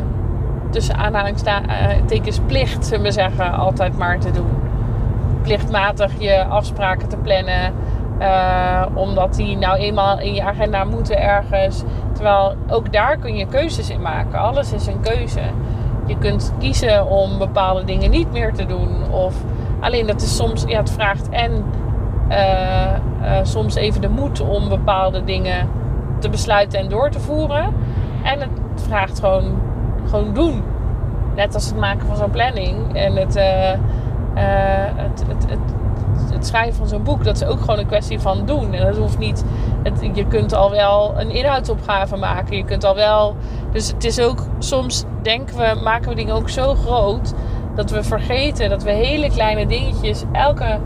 tussen 0.74 0.96
aanhalingstekens 0.96 2.40
plicht, 2.48 2.86
zullen 2.86 3.04
we 3.04 3.12
zeggen, 3.12 3.54
altijd 3.54 3.98
maar 3.98 4.20
te 4.20 4.32
doen. 4.32 4.52
Plichtmatig 5.42 6.12
je 6.18 6.46
afspraken 6.46 7.08
te 7.10 7.18
plannen. 7.18 7.74
eh, 8.20 8.86
omdat 8.94 9.36
die 9.36 9.58
nou 9.58 9.78
eenmaal 9.78 10.20
in 10.20 10.34
je 10.34 10.44
agenda 10.44 10.84
moeten 10.84 11.22
ergens. 11.22 11.84
Terwijl 12.14 12.56
ook 12.70 12.94
daar 12.94 13.18
kun 13.18 13.36
je 13.36 13.46
keuzes 13.46 13.90
in 13.90 14.02
maken. 14.02 14.40
Alles 14.40 14.74
is 14.74 14.88
een 14.88 15.00
keuze. 15.02 15.42
Je 16.06 16.18
kunt 16.18 16.54
kiezen 16.60 17.08
om 17.08 17.38
bepaalde 17.38 17.84
dingen 17.84 18.10
niet 18.10 18.32
meer 18.32 18.54
te 18.54 18.66
doen. 18.66 19.12
Of 19.12 19.36
alleen 19.80 20.08
dat 20.08 20.22
is 20.22 20.36
soms, 20.36 20.64
ja, 20.68 20.78
het 20.80 20.92
vraagt 20.92 21.30
en 21.30 21.64
eh, 22.28 22.94
eh, 22.94 23.00
soms 23.44 23.76
even 23.76 24.02
de 24.02 24.10
moed 24.10 24.42
om 24.42 24.70
bepaalde 24.70 25.24
dingen 25.24 25.70
te 26.20 26.30
besluiten 26.30 26.80
en 26.80 26.90
door 26.90 27.10
te 27.10 27.20
voeren. 27.20 27.74
En 28.24 28.40
het 28.40 28.82
vraagt 28.88 29.20
gewoon, 29.20 29.62
gewoon 30.14 30.34
doen. 30.34 30.64
Net 31.36 31.54
als 31.54 31.66
het 31.66 31.78
maken 31.78 32.08
van 32.08 32.18
zo'n 32.18 32.30
planning 32.30 32.96
en 32.96 33.16
het, 33.16 33.36
eh, 33.36 33.72
eh, 33.72 33.80
het, 34.96 35.24
het, 35.28 35.50
het, 35.50 35.60
het 36.34 36.46
schrijven 36.46 36.74
van 36.74 36.88
zo'n 36.88 37.04
boek. 37.04 37.24
Dat 37.24 37.36
is 37.36 37.46
ook 37.46 37.60
gewoon 37.60 37.80
een 37.80 37.88
kwestie 37.88 38.20
van 38.20 38.46
doen. 38.46 38.74
En 38.74 38.86
dat 38.86 38.98
hoeft 38.98 39.18
niet. 39.18 39.44
Je 40.14 40.28
kunt 40.28 40.54
al 40.54 40.72
wel 40.72 41.14
een 41.18 41.30
inhoudsopgave 41.30 42.16
maken. 42.16 42.58
Je 42.58 42.66
kunt 42.66 42.84
al 42.84 42.96
wel. 42.96 43.36
Dus 43.72 43.88
het 43.88 44.04
is 44.04 44.20
ook 44.20 44.46
soms 44.60 45.04
denken 45.22 45.58
we, 45.58 45.80
maken 45.84 46.10
we 46.10 46.16
dingen 46.16 46.36
ook 46.36 46.50
zo 46.50 46.76
groot 46.76 47.34
dat 47.76 47.92
we 47.92 48.04
vergeten 48.04 48.70
dat 48.70 48.84
we 48.84 48.92
hele 48.92 49.30
kleine 49.30 49.66
dingetjes, 49.66 50.24
elke 50.32 50.80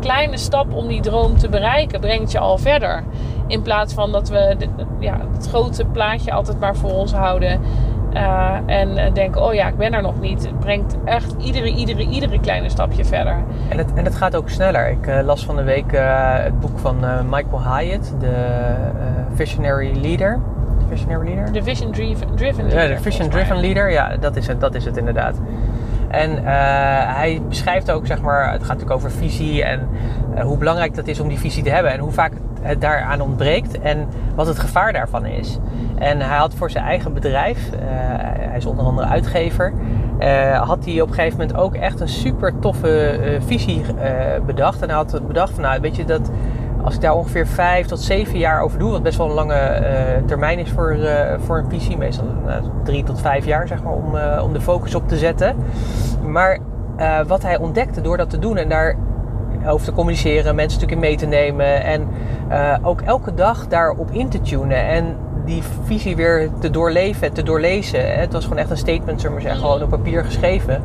kleine 0.00 0.36
stap 0.36 0.72
om 0.72 0.88
die 0.88 1.00
droom 1.00 1.38
te 1.38 1.48
bereiken, 1.48 2.00
brengt 2.00 2.32
je 2.32 2.38
al 2.38 2.58
verder. 2.58 3.04
In 3.46 3.62
plaats 3.62 3.94
van 3.94 4.12
dat 4.12 4.28
we 4.28 4.56
ja, 4.98 5.20
het 5.32 5.48
grote 5.48 5.84
plaatje 5.84 6.32
altijd 6.32 6.60
maar 6.60 6.76
voor 6.76 6.92
ons 6.92 7.12
houden. 7.12 7.60
Eh, 8.14 8.56
en 8.66 8.96
eh, 8.96 9.14
denken, 9.14 9.42
oh 9.42 9.54
ja, 9.54 9.68
ik 9.68 9.76
ben 9.76 9.92
er 9.92 10.02
nog 10.02 10.20
niet. 10.20 10.42
Het 10.42 10.58
brengt 10.58 10.96
echt 11.04 11.34
iedere, 11.38 11.68
iedere, 11.68 12.06
iedere 12.06 12.40
kleine 12.40 12.68
stapje 12.68 13.04
verder. 13.04 13.36
En 13.68 13.78
het, 13.78 13.94
en 13.94 14.04
het 14.04 14.14
gaat 14.14 14.36
ook 14.36 14.48
sneller. 14.48 14.90
Ik 14.90 15.06
eh, 15.06 15.24
las 15.24 15.44
van 15.44 15.56
de 15.56 15.62
week 15.62 15.92
het 16.42 16.60
boek 16.60 16.78
van 16.78 16.96
Michael 17.28 17.62
Hyatt. 17.62 18.14
De 18.20 18.34
Visionary 19.34 20.00
Leader. 20.00 20.40
Visionary 20.88 21.26
Leader? 21.26 21.52
De 21.52 21.62
vision 21.62 21.92
driven, 21.92 22.34
driven 22.34 22.68
Ja, 22.68 22.74
leader, 22.74 22.96
de 22.96 23.02
Vision. 23.02 23.28
Driven 23.28 23.60
Leader, 23.60 23.90
ja, 23.90 24.16
dat 24.16 24.36
is 24.36 24.46
het, 24.46 24.60
dat 24.60 24.74
is 24.74 24.84
het 24.84 24.96
inderdaad. 24.96 25.40
En 26.08 26.44
hij 27.14 27.42
beschrijft 27.48 27.90
ook, 27.90 28.06
zeg 28.06 28.20
maar, 28.20 28.52
het 28.52 28.60
gaat 28.60 28.68
natuurlijk 28.68 28.96
over 28.96 29.10
visie 29.10 29.64
en 29.64 29.88
hoe 30.42 30.58
belangrijk 30.58 30.94
dat 30.94 31.06
is 31.06 31.20
om 31.20 31.28
die 31.28 31.38
visie 31.38 31.62
te 31.62 31.70
hebben 31.70 31.92
en 31.92 31.98
hoe 31.98 32.12
vaak 32.12 32.32
daaraan 32.78 33.20
ontbreekt 33.20 33.80
en 33.80 34.08
wat 34.34 34.46
het 34.46 34.58
gevaar 34.58 34.92
daarvan 34.92 35.26
is. 35.26 35.58
En 35.94 36.20
hij 36.20 36.38
had 36.38 36.54
voor 36.54 36.70
zijn 36.70 36.84
eigen 36.84 37.12
bedrijf, 37.12 37.70
eh, 37.72 37.78
hij 38.48 38.56
is 38.56 38.66
onder 38.66 38.84
andere 38.84 39.08
uitgever, 39.08 39.72
eh, 40.18 40.62
had 40.62 40.84
hij 40.84 41.00
op 41.00 41.08
een 41.08 41.14
gegeven 41.14 41.38
moment 41.38 41.56
ook 41.56 41.74
echt 41.74 42.00
een 42.00 42.08
super 42.08 42.58
toffe 42.58 43.08
eh, 43.08 43.40
visie 43.46 43.82
bedacht. 44.46 44.82
En 44.82 44.88
hij 44.88 44.96
had 44.96 45.26
bedacht 45.26 45.52
van, 45.52 45.62
nou, 45.62 45.80
weet 45.80 45.96
je, 45.96 46.04
dat 46.04 46.30
als 46.84 46.94
ik 46.94 47.00
daar 47.00 47.14
ongeveer 47.14 47.46
vijf 47.46 47.86
tot 47.86 48.00
zeven 48.00 48.38
jaar 48.38 48.60
over 48.60 48.78
doe, 48.78 48.90
wat 48.90 49.02
best 49.02 49.18
wel 49.18 49.28
een 49.28 49.34
lange 49.34 49.82
termijn 50.26 50.58
is 50.58 50.70
voor, 50.70 50.96
voor 51.38 51.58
een 51.58 51.68
visie, 51.70 51.96
meestal 51.96 52.26
nou, 52.44 52.62
drie 52.82 53.04
tot 53.04 53.20
vijf 53.20 53.44
jaar 53.44 53.68
zeg 53.68 53.82
maar, 53.82 53.92
om, 53.92 54.16
om 54.42 54.52
de 54.52 54.60
focus 54.60 54.94
op 54.94 55.08
te 55.08 55.16
zetten. 55.16 55.56
Maar 56.26 56.58
wat 57.26 57.42
hij 57.42 57.58
ontdekte 57.58 58.00
door 58.00 58.16
dat 58.16 58.30
te 58.30 58.38
doen 58.38 58.56
en 58.56 58.68
daar 58.68 58.96
over 59.66 59.86
te 59.86 59.92
communiceren, 59.92 60.54
mensen 60.54 60.80
natuurlijk 60.80 61.08
mee 61.08 61.16
te 61.16 61.26
nemen 61.26 61.84
en 61.84 62.08
eh, 62.48 62.74
ook 62.82 63.00
elke 63.00 63.34
dag 63.34 63.68
daarop 63.68 64.10
in 64.10 64.28
te 64.28 64.40
tunen 64.40 64.86
en 64.86 65.16
die 65.44 65.62
visie 65.84 66.16
weer 66.16 66.50
te 66.60 66.70
doorleven 66.70 67.26
en 67.26 67.32
te 67.32 67.42
doorlezen. 67.42 68.18
Het 68.18 68.32
was 68.32 68.42
gewoon 68.42 68.58
echt 68.58 68.70
een 68.70 68.76
statement, 68.76 69.20
zullen 69.20 69.36
we 69.36 69.42
zeggen, 69.42 69.60
gewoon 69.60 69.82
op 69.82 69.90
papier 69.90 70.24
geschreven 70.24 70.82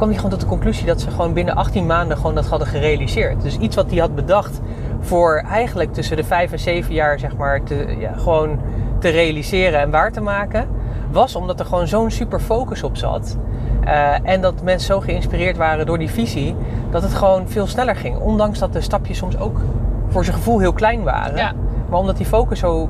kwam 0.00 0.12
hij 0.12 0.20
gewoon 0.20 0.38
tot 0.38 0.48
de 0.48 0.54
conclusie 0.56 0.86
dat 0.86 1.00
ze 1.00 1.10
gewoon 1.10 1.32
binnen 1.32 1.54
18 1.54 1.86
maanden 1.86 2.16
gewoon 2.16 2.34
dat 2.34 2.46
hadden 2.46 2.68
gerealiseerd. 2.68 3.42
Dus 3.42 3.56
iets 3.56 3.76
wat 3.76 3.90
hij 3.90 3.98
had 3.98 4.14
bedacht 4.14 4.60
voor 5.00 5.36
eigenlijk 5.36 5.92
tussen 5.92 6.16
de 6.16 6.24
5 6.24 6.52
en 6.52 6.58
7 6.58 6.94
jaar, 6.94 7.18
zeg 7.18 7.36
maar, 7.36 7.62
te, 7.62 7.96
ja, 7.98 8.12
gewoon 8.12 8.60
te 8.98 9.08
realiseren 9.08 9.80
en 9.80 9.90
waar 9.90 10.12
te 10.12 10.20
maken, 10.20 10.68
was 11.10 11.34
omdat 11.34 11.60
er 11.60 11.66
gewoon 11.66 11.86
zo'n 11.86 12.10
super 12.10 12.40
focus 12.40 12.82
op 12.82 12.96
zat. 12.96 13.36
Eh, 13.84 14.14
en 14.22 14.40
dat 14.40 14.62
mensen 14.62 14.86
zo 14.94 15.00
geïnspireerd 15.00 15.56
waren 15.56 15.86
door 15.86 15.98
die 15.98 16.10
visie, 16.10 16.56
dat 16.90 17.02
het 17.02 17.14
gewoon 17.14 17.48
veel 17.48 17.66
sneller 17.66 17.96
ging. 17.96 18.18
Ondanks 18.18 18.58
dat 18.58 18.72
de 18.72 18.80
stapjes 18.80 19.18
soms 19.18 19.38
ook 19.38 19.60
voor 20.08 20.24
zijn 20.24 20.36
gevoel 20.36 20.58
heel 20.58 20.72
klein 20.72 21.02
waren. 21.02 21.36
Ja. 21.36 21.52
Maar 21.88 21.98
omdat 21.98 22.16
die 22.16 22.26
focus 22.26 22.58
zo 22.58 22.88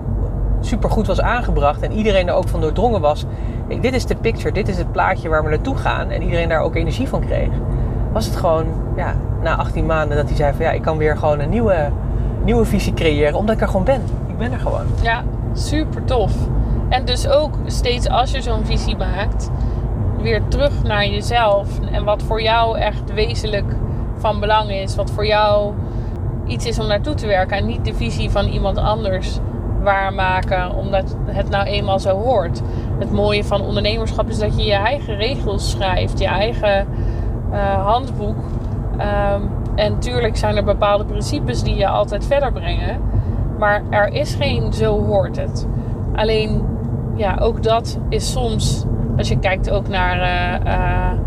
super 0.60 0.90
goed 0.90 1.06
was 1.06 1.20
aangebracht 1.20 1.82
en 1.82 1.92
iedereen 1.92 2.28
er 2.28 2.34
ook 2.34 2.48
van 2.48 2.60
doordrongen 2.60 3.00
was. 3.00 3.24
"Hey, 3.68 3.80
dit 3.80 3.94
is 3.94 4.06
de 4.06 4.16
picture, 4.16 4.52
dit 4.52 4.68
is 4.68 4.78
het 4.78 4.92
plaatje 4.92 5.28
waar 5.28 5.44
we 5.44 5.50
naartoe 5.50 5.76
gaan. 5.76 6.10
En 6.10 6.22
iedereen 6.22 6.48
daar 6.48 6.60
ook 6.60 6.74
energie 6.76 7.08
van 7.08 7.20
kreeg. 7.20 7.48
Was 8.12 8.26
het 8.26 8.36
gewoon, 8.36 8.66
ja, 8.96 9.14
na 9.42 9.56
18 9.56 9.86
maanden 9.86 10.16
dat 10.16 10.26
hij 10.26 10.36
zei 10.36 10.52
van 10.56 10.64
ja, 10.64 10.70
ik 10.70 10.82
kan 10.82 10.96
weer 10.98 11.16
gewoon 11.16 11.40
een 11.40 11.48
nieuwe, 11.50 11.88
nieuwe 12.44 12.64
visie 12.64 12.94
creëren. 12.94 13.34
Omdat 13.38 13.54
ik 13.54 13.60
er 13.60 13.66
gewoon 13.68 13.84
ben. 13.84 14.02
Ik 14.26 14.38
ben 14.38 14.52
er 14.52 14.58
gewoon. 14.58 14.84
Ja, 15.02 15.22
super 15.52 16.04
tof. 16.04 16.32
En 16.88 17.04
dus 17.04 17.28
ook 17.28 17.54
steeds 17.66 18.08
als 18.08 18.30
je 18.30 18.42
zo'n 18.42 18.64
visie 18.64 18.96
maakt, 18.96 19.50
weer 20.20 20.48
terug 20.48 20.82
naar 20.82 21.06
jezelf. 21.06 21.80
En 21.92 22.04
wat 22.04 22.22
voor 22.22 22.42
jou 22.42 22.78
echt 22.78 23.12
wezenlijk 23.12 23.76
van 24.18 24.40
belang 24.40 24.70
is. 24.70 24.96
Wat 24.96 25.10
voor 25.10 25.26
jou 25.26 25.74
iets 26.46 26.66
is 26.66 26.78
om 26.78 26.86
naartoe 26.86 27.14
te 27.14 27.26
werken. 27.26 27.56
En 27.56 27.66
niet 27.66 27.84
de 27.84 27.94
visie 27.94 28.30
van 28.30 28.46
iemand 28.46 28.78
anders 28.78 29.38
waarmaken, 29.82 30.74
omdat 30.74 31.16
het 31.26 31.50
nou 31.50 31.66
eenmaal 31.66 31.98
zo 31.98 32.16
hoort. 32.16 32.60
Het 32.98 33.12
mooie 33.12 33.44
van 33.44 33.60
ondernemerschap 33.60 34.28
is 34.28 34.38
dat 34.38 34.56
je 34.58 34.64
je 34.64 34.74
eigen 34.74 35.16
regels 35.16 35.70
schrijft, 35.70 36.18
je 36.18 36.26
eigen 36.26 36.86
eh, 37.52 37.86
handboek. 37.86 38.36
Ehm, 38.98 39.42
en 39.74 39.98
tuurlijk 39.98 40.36
zijn 40.36 40.56
er 40.56 40.64
bepaalde 40.64 41.04
principes 41.04 41.62
die 41.62 41.76
je 41.76 41.88
altijd 41.88 42.26
verder 42.26 42.52
brengen. 42.52 43.00
Maar 43.58 43.82
er 43.90 44.12
is 44.12 44.34
geen 44.34 44.72
zo 44.72 45.04
hoort 45.04 45.36
het. 45.36 45.66
Alleen, 46.14 46.66
ja, 47.16 47.36
ook 47.40 47.62
dat 47.62 47.98
is 48.08 48.32
soms, 48.32 48.84
als 49.16 49.28
je 49.28 49.38
kijkt 49.38 49.70
ook 49.70 49.88
naar, 49.88 50.20
eh, 50.20 50.74
eh, 50.74 51.18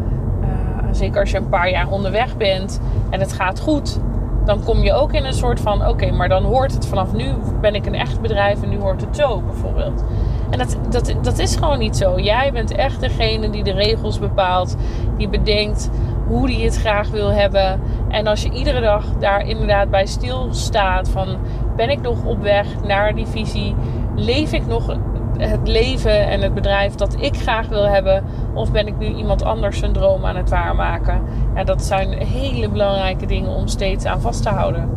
zeker 0.92 1.20
als 1.20 1.32
je 1.32 1.38
een 1.38 1.50
paar 1.50 1.70
jaar 1.70 1.88
onderweg 1.90 2.38
bent 2.38 2.82
en 3.10 3.20
het 3.20 3.34
gaat 3.34 3.60
goed, 3.60 4.00
dan 4.46 4.64
kom 4.64 4.78
je 4.78 4.94
ook 4.94 5.14
in 5.14 5.26
een 5.26 5.34
soort 5.34 5.60
van, 5.60 5.88
oké, 5.88 6.12
maar 6.12 6.30
dan 6.30 6.44
hoort 6.44 6.74
het 6.74 6.86
vanaf 6.86 7.14
nu 7.14 7.34
ben 7.62 7.76
ik 7.76 7.86
een 7.86 7.96
echt 7.96 8.22
bedrijf 8.22 8.62
en 8.62 8.70
nu 8.70 8.80
hoort 8.80 9.02
het 9.02 9.16
zo 9.16 9.42
bijvoorbeeld. 9.42 10.04
En 10.50 10.58
dat, 10.58 10.78
dat, 10.90 11.14
dat 11.22 11.40
is 11.40 11.56
gewoon 11.56 11.80
niet 11.80 11.98
zo. 11.98 12.20
Jij 12.20 12.52
bent 12.52 12.76
echt 12.76 13.00
degene 13.00 13.50
die 13.50 13.64
de 13.64 13.72
regels 13.72 14.20
bepaalt, 14.20 14.76
die 15.18 15.30
bedenkt 15.30 15.90
hoe 16.28 16.48
die 16.48 16.66
het 16.66 16.76
graag 16.76 17.10
wil 17.10 17.30
hebben. 17.30 17.82
En 18.10 18.28
als 18.28 18.44
je 18.44 18.52
iedere 18.52 18.82
dag 18.82 19.06
daar 19.20 19.48
inderdaad 19.48 19.90
bij 19.90 20.06
stilstaat 20.06 21.10
van 21.10 21.38
ben 21.76 21.90
ik 21.90 22.02
nog 22.02 22.26
op 22.26 22.42
weg 22.42 22.68
naar 22.86 23.16
die 23.16 23.28
visie? 23.28 23.76
Leef 24.16 24.52
ik 24.52 24.68
nog 24.68 24.98
het 25.38 25.68
leven 25.68 26.28
en 26.28 26.42
het 26.42 26.54
bedrijf 26.54 26.96
dat 26.96 27.16
ik 27.20 27.36
graag 27.36 27.68
wil 27.68 27.88
hebben? 27.88 28.24
Of 28.54 28.72
ben 28.72 28.88
ik 28.88 28.98
nu 28.98 29.06
iemand 29.06 29.44
anders 29.44 29.80
zijn 29.80 29.94
droom 29.94 30.26
aan 30.26 30.36
het 30.36 30.50
waarmaken? 30.50 31.22
En 31.54 31.66
dat 31.66 31.84
zijn 31.84 32.10
hele 32.12 32.70
belangrijke 32.70 33.26
dingen 33.26 33.50
om 33.50 33.68
steeds 33.68 34.06
aan 34.06 34.22
vast 34.22 34.44
te 34.44 34.50
houden. 34.50 34.90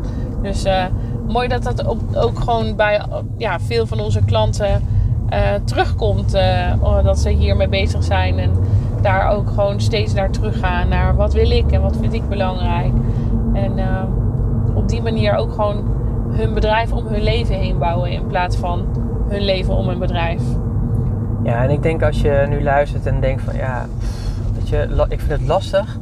Dus 0.43 0.67
uh, 0.67 0.85
mooi 1.29 1.49
dat 1.49 1.63
dat 1.63 1.87
ook, 2.17 2.39
gewoon 2.39 2.77
bij 2.77 3.01
ja, 3.37 3.61
veel 3.61 3.87
van 3.87 4.01
onze 4.01 4.25
klanten 4.25 4.83
uh, 5.31 5.39
terugkomt. 5.65 6.35
Uh, 6.35 7.05
dat 7.05 7.19
ze 7.19 7.31
hiermee 7.31 7.69
bezig 7.69 8.05
zijn 8.05 8.39
en 8.39 8.51
daar 9.03 9.31
ook 9.31 9.49
gewoon 9.49 9.81
steeds 9.81 10.15
naar 10.15 10.31
teruggaan. 10.31 10.89
Naar 10.89 11.17
wat 11.17 11.33
wil 11.33 11.51
ik 11.51 11.73
en 11.73 11.83
wat 11.83 11.97
vind 12.01 12.13
ik 12.13 12.29
belangrijk. 12.29 12.93
En 13.53 13.73
op 14.75 14.89
die 14.89 15.03
manier 15.03 15.37
ook 15.37 15.53
gewoon 15.53 15.85
hun 16.31 16.55
bedrijf 16.55 16.93
om 16.93 17.07
hun 17.07 17.23
leven 17.23 17.55
heen 17.55 17.79
bouwen 17.79 18.11
in 18.11 18.27
plaats 18.27 18.57
van 18.57 18.87
hun 19.29 19.43
leven 19.43 19.75
om 19.75 19.89
hun 19.89 19.99
bedrijf. 19.99 20.43
Ja, 21.43 21.63
en 21.63 21.71
ik 21.71 21.83
denk 21.83 22.03
als 22.03 22.21
je 22.21 22.47
nu 22.49 22.63
luistert 22.63 23.07
en 23.07 23.21
denkt 23.21 23.43
van 23.43 23.57
ja, 23.57 23.87
weet 24.55 24.69
je, 24.69 25.07
ik 25.09 25.21
vind 25.21 25.31
het 25.31 25.47
lastig, 25.47 25.99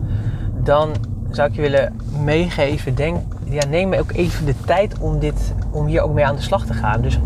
dan 0.63 0.91
zou 1.31 1.49
ik 1.49 1.55
je 1.55 1.61
willen 1.61 2.01
meegeven, 2.25 2.95
denk, 2.95 3.19
ja, 3.45 3.67
neem 3.67 3.95
ook 3.95 4.13
even 4.13 4.47
de 4.47 4.55
tijd 4.67 4.99
om, 4.99 5.19
dit, 5.19 5.55
om 5.71 5.87
hier 5.87 6.03
ook 6.03 6.13
mee 6.13 6.27
aan 6.27 6.37
de 6.37 6.43
slag 6.43 6.67
te 6.67 6.75
gaan. 6.75 7.01
Dus 7.01 7.19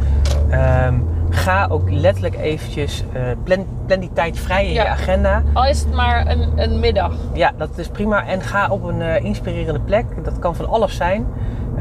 um, 0.53 1.07
ga 1.31 1.67
ook 1.71 1.91
letterlijk 1.91 2.37
eventjes, 2.37 3.05
uh, 3.17 3.23
plan, 3.45 3.67
plan, 3.87 4.01
die 4.01 4.13
tijd 4.13 4.39
vrij 4.39 4.67
in 4.67 4.73
je 4.73 4.87
agenda. 4.87 5.43
Al 5.53 5.67
is 5.67 5.81
het 5.81 5.95
maar 5.95 6.27
een, 6.27 6.49
een, 6.57 6.81
middag. 6.81 7.15
Ja, 7.33 7.53
dat 7.57 7.79
is 7.79 7.89
prima. 7.89 8.27
En 8.27 8.41
ga 8.41 8.69
op 8.71 8.85
een 8.85 9.01
uh, 9.01 9.25
inspirerende 9.25 9.81
plek. 9.81 10.05
Dat 10.25 10.39
kan 10.39 10.55
van 10.55 10.69
alles 10.69 10.97
zijn. 10.97 11.27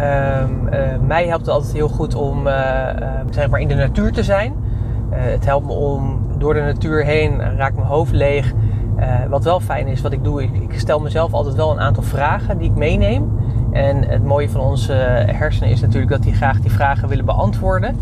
Um, 0.01 0.67
uh, 0.73 0.79
mij 1.07 1.27
helpt 1.27 1.45
het 1.45 1.55
altijd 1.55 1.73
heel 1.73 1.87
goed 1.87 2.15
om 2.15 2.47
zeg 3.29 3.49
maar 3.49 3.59
in 3.59 3.67
de 3.67 3.75
natuur 3.75 4.11
te 4.11 4.23
zijn. 4.23 4.53
het 5.09 5.45
helpt 5.45 5.65
me 5.65 5.71
om 5.71 6.19
door 6.37 6.53
de 6.53 6.59
natuur 6.59 7.05
heen, 7.05 7.41
raak 7.57 7.75
mijn 7.75 7.87
hoofd 7.87 8.11
leeg. 8.11 8.53
wat 9.29 9.43
wel 9.43 9.59
fijn 9.59 9.87
is, 9.87 10.01
wat 10.01 10.11
ik 10.11 10.23
doe, 10.23 10.43
ik, 10.43 10.51
ik 10.53 10.79
stel 10.79 10.99
mezelf 10.99 11.33
altijd 11.33 11.55
wel 11.55 11.71
een 11.71 11.79
aantal 11.79 12.03
vragen 12.03 12.57
die 12.57 12.69
ik 12.69 12.75
meeneem. 12.75 13.39
En 13.71 14.07
het 14.07 14.23
mooie 14.23 14.49
van 14.49 14.61
onze 14.61 14.93
hersenen 15.27 15.69
is 15.69 15.81
natuurlijk 15.81 16.11
dat 16.11 16.23
die 16.23 16.33
graag 16.33 16.59
die 16.59 16.71
vragen 16.71 17.07
willen 17.07 17.25
beantwoorden. 17.25 17.95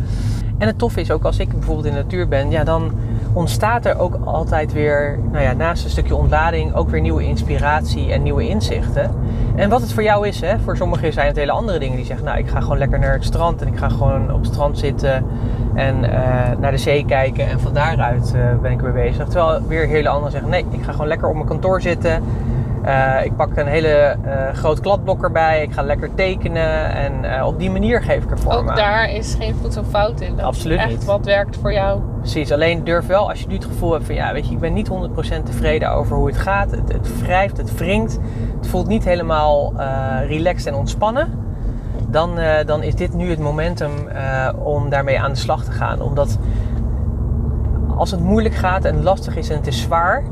En 0.58 0.68
het 0.68 0.78
toffe 0.78 1.02
is 1.02 1.12
ook 1.12 1.24
als 1.24 1.40
ik 1.40 1.50
bijvoorbeeld 1.50 1.86
in 1.86 1.94
de 1.94 2.02
natuur 2.02 2.28
ben, 2.28 2.52
ja, 2.52 2.64
dan 2.64 2.92
ontstaat 3.36 3.86
er 3.86 4.00
ook 4.00 4.18
altijd 4.24 4.74
weer, 4.74 5.20
nou 5.32 5.44
ja, 5.44 5.54
naast 5.54 5.84
een 5.84 5.90
stukje 5.90 6.16
ontlading, 6.16 6.76
ook 6.76 6.90
weer 6.90 7.02
nieuwe 7.02 7.24
inspiratie 7.24 8.12
en 8.12 8.24
nieuwe 8.24 8.48
inzichten. 8.48 9.12
En 9.56 9.70
wat 9.70 9.82
het 9.82 9.94
voor 9.94 10.04
jou 10.04 10.28
is, 10.28 10.42
hè, 10.42 10.60
voor 10.60 10.78
sommigen 10.78 11.14
zijn 11.14 11.28
het 11.28 11.36
hele 11.36 11.52
andere 11.52 11.80
dingen 11.80 11.96
die 11.96 12.06
zeggen, 12.06 12.26
nou, 12.26 12.38
ik 12.38 12.48
ga 12.48 12.60
gewoon 12.60 12.78
lekker 12.78 13.00
naar 13.00 13.14
het 13.14 13.24
strand 13.24 13.62
en 13.62 13.68
ik 13.68 13.78
ga 13.78 13.90
gewoon 13.90 14.34
op 14.34 14.42
het 14.42 14.54
strand 14.54 14.78
zitten 14.78 15.26
en 15.74 16.04
uh, 16.04 16.10
naar 16.60 16.72
de 16.72 16.78
zee 16.78 17.06
kijken 17.06 17.48
en 17.48 17.60
van 17.60 17.74
daaruit 17.74 18.34
uh, 18.36 18.42
ben 18.62 18.72
ik 18.72 18.82
weer 18.82 18.94
bezig. 18.94 19.28
Terwijl 19.28 19.62
weer 19.68 19.88
hele 19.88 20.10
anderen 20.10 20.32
zeggen, 20.32 20.50
nee, 20.50 20.66
ik 20.70 20.84
ga 20.84 20.92
gewoon 20.92 21.08
lekker 21.08 21.28
op 21.28 21.36
mijn 21.36 21.48
kantoor 21.48 21.82
zitten 21.82 22.24
uh, 22.86 23.26
ik 23.26 23.36
pak 23.36 23.58
een 23.58 23.68
hele 23.68 24.16
uh, 24.26 24.54
groot 24.54 24.80
kladblok 24.80 25.24
erbij. 25.24 25.62
Ik 25.62 25.74
ga 25.74 25.82
lekker 25.82 26.16
tekenen. 26.16 26.94
En 26.94 27.24
uh, 27.24 27.46
op 27.48 27.60
die 27.60 27.72
manier 27.72 28.02
geef 28.02 28.24
ik 28.24 28.32
er 28.32 28.40
vorm 28.40 28.70
Ook 28.70 28.76
daar 28.76 29.10
is 29.10 29.36
geen 29.40 29.56
of 29.78 29.88
fout 29.90 30.22
in. 30.22 30.36
Dat 30.36 30.46
Absoluut 30.46 30.80
echt 30.80 30.90
niet. 30.90 31.06
wat 31.06 31.26
werkt 31.26 31.58
voor 31.58 31.74
jou. 31.74 32.02
Precies. 32.20 32.52
Alleen 32.52 32.84
durf 32.84 33.08
wel, 33.08 33.30
als 33.30 33.40
je 33.40 33.48
nu 33.48 33.54
het 33.54 33.66
gevoel 33.66 33.92
hebt 33.92 34.06
van... 34.06 34.16
Ja, 34.16 34.34
weet 34.34 34.48
je, 34.48 34.54
ik 34.54 34.60
ben 34.60 34.74
niet 34.74 34.90
100% 34.90 34.92
tevreden 35.44 35.92
over 35.92 36.16
hoe 36.16 36.28
het 36.28 36.38
gaat. 36.38 36.72
Het, 36.72 36.94
het 36.94 37.20
wrijft, 37.22 37.58
het 37.58 37.78
wringt. 37.78 38.20
Het 38.58 38.68
voelt 38.68 38.88
niet 38.88 39.04
helemaal 39.04 39.74
relaxed 40.28 40.68
en 40.68 40.76
ontspannen. 40.76 41.44
Dan, 42.08 42.40
dan 42.66 42.84
is 42.84 42.96
dit 42.96 43.14
nu 43.14 43.30
het 43.30 43.40
momentum 43.40 43.92
om 44.64 44.90
daarmee 44.90 45.20
aan 45.20 45.32
de 45.32 45.38
slag 45.38 45.64
te 45.64 45.72
gaan. 45.72 46.02
Omdat 46.02 46.38
als 47.98 48.12
het 48.12 48.20
moeilijk 48.20 48.56
gaat 48.56 48.86
en 48.86 49.04
lastig 49.04 49.36
is 49.36 49.50
en 49.50 49.58
het 49.58 49.68
is 49.68 49.82
zwaar 49.82 50.24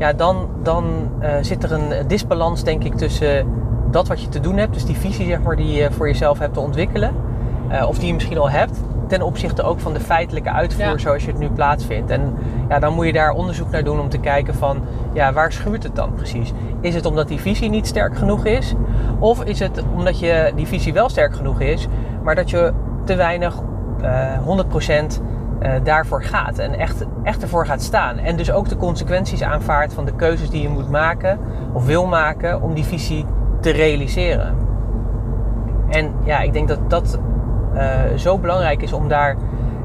ja, 0.00 0.12
dan, 0.12 0.48
dan 0.62 1.10
uh, 1.22 1.28
zit 1.40 1.62
er 1.62 1.72
een 1.72 2.06
disbalans, 2.06 2.64
denk 2.64 2.84
ik, 2.84 2.94
tussen 2.94 3.46
dat 3.90 4.08
wat 4.08 4.22
je 4.22 4.28
te 4.28 4.40
doen 4.40 4.56
hebt, 4.56 4.74
dus 4.74 4.84
die 4.84 4.96
visie 4.96 5.26
zeg 5.26 5.42
maar, 5.42 5.56
die 5.56 5.72
je 5.72 5.90
voor 5.90 6.06
jezelf 6.06 6.38
hebt 6.38 6.54
te 6.54 6.60
ontwikkelen, 6.60 7.14
uh, 7.70 7.88
of 7.88 7.98
die 7.98 8.06
je 8.06 8.14
misschien 8.14 8.38
al 8.38 8.50
hebt, 8.50 8.80
ten 9.06 9.22
opzichte 9.22 9.62
ook 9.62 9.80
van 9.80 9.92
de 9.92 10.00
feitelijke 10.00 10.50
uitvoer 10.50 10.84
ja. 10.84 10.98
zoals 10.98 11.24
je 11.24 11.30
het 11.30 11.38
nu 11.38 11.48
plaatsvindt. 11.48 12.10
En 12.10 12.34
ja, 12.68 12.78
dan 12.78 12.94
moet 12.94 13.06
je 13.06 13.12
daar 13.12 13.32
onderzoek 13.32 13.70
naar 13.70 13.84
doen 13.84 14.00
om 14.00 14.08
te 14.08 14.18
kijken 14.18 14.54
van, 14.54 14.82
ja, 15.12 15.32
waar 15.32 15.52
schuurt 15.52 15.82
het 15.82 15.96
dan 15.96 16.14
precies? 16.14 16.52
Is 16.80 16.94
het 16.94 17.06
omdat 17.06 17.28
die 17.28 17.40
visie 17.40 17.68
niet 17.68 17.86
sterk 17.86 18.16
genoeg 18.16 18.44
is? 18.44 18.74
Of 19.18 19.44
is 19.44 19.58
het 19.58 19.82
omdat 19.94 20.18
je 20.18 20.52
die 20.54 20.66
visie 20.66 20.92
wel 20.92 21.08
sterk 21.08 21.34
genoeg 21.34 21.60
is, 21.60 21.86
maar 22.22 22.34
dat 22.34 22.50
je 22.50 22.72
te 23.04 23.14
weinig 23.14 23.62
uh, 24.02 24.62
100% 25.16 25.20
uh, 25.62 25.72
daarvoor 25.82 26.22
gaat 26.22 26.58
en 26.58 26.78
echt, 26.78 27.04
echt 27.22 27.42
ervoor 27.42 27.66
gaat 27.66 27.82
staan. 27.82 28.18
En 28.18 28.36
dus 28.36 28.52
ook 28.52 28.68
de 28.68 28.76
consequenties 28.76 29.42
aanvaardt 29.42 29.94
van 29.94 30.04
de 30.04 30.14
keuzes 30.14 30.50
die 30.50 30.62
je 30.62 30.68
moet 30.68 30.90
maken 30.90 31.38
of 31.72 31.86
wil 31.86 32.06
maken 32.06 32.62
om 32.62 32.74
die 32.74 32.84
visie 32.84 33.24
te 33.60 33.70
realiseren. 33.70 34.54
En 35.88 36.12
ja, 36.24 36.40
ik 36.40 36.52
denk 36.52 36.68
dat 36.68 36.90
dat 36.90 37.18
uh, 37.74 37.82
zo 38.16 38.38
belangrijk 38.38 38.82
is 38.82 38.92
om 38.92 39.08
daar 39.08 39.36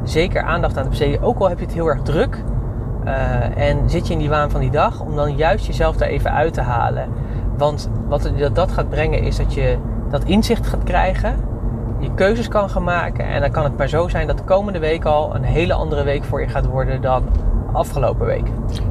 zeker 0.04 0.42
aandacht 0.42 0.78
aan 0.78 0.84
te 0.84 0.90
besteden. 0.90 1.22
Ook 1.22 1.40
al 1.40 1.50
heb 1.50 1.60
je 1.60 1.66
het 1.66 1.74
heel 1.74 1.88
erg 1.88 2.02
druk 2.02 2.44
uh, 3.06 3.58
en 3.58 3.90
zit 3.90 4.08
je 4.08 4.14
in 4.14 4.20
die 4.20 4.30
waan 4.30 4.52
van 4.52 4.60
die 4.60 4.72
dag, 4.72 5.00
om 5.02 5.16
dan 5.16 5.36
juist 5.36 5.66
jezelf 5.66 5.96
daar 5.96 6.08
even 6.08 6.32
uit 6.32 6.54
te 6.54 6.62
halen. 6.62 7.10
Want 7.58 7.90
wat 8.08 8.32
dat 8.54 8.72
gaat 8.72 8.90
brengen 8.90 9.22
is 9.22 9.38
dat 9.38 9.54
je 9.54 9.78
dat 10.10 10.24
inzicht 10.24 10.68
gaat 10.68 10.84
krijgen 10.84 11.36
je 12.06 12.14
keuzes 12.14 12.48
kan 12.48 12.70
gaan 12.70 12.84
maken. 12.84 13.26
En 13.26 13.42
dan 13.42 13.52
kan 13.52 13.64
het 13.64 13.78
maar 13.78 13.88
zo 13.88 14.08
zijn 14.08 14.28
dat 14.28 14.38
de 14.38 14.44
komende 14.44 14.80
week 14.80 15.06
al 15.06 15.36
een 15.36 15.44
hele 15.44 15.74
andere 15.74 16.04
week 16.04 16.24
voor 16.24 16.42
je 16.42 16.48
gaat 16.48 16.66
worden 16.66 17.02
dan 17.02 17.24
afgelopen 17.74 18.26
week. 18.26 18.48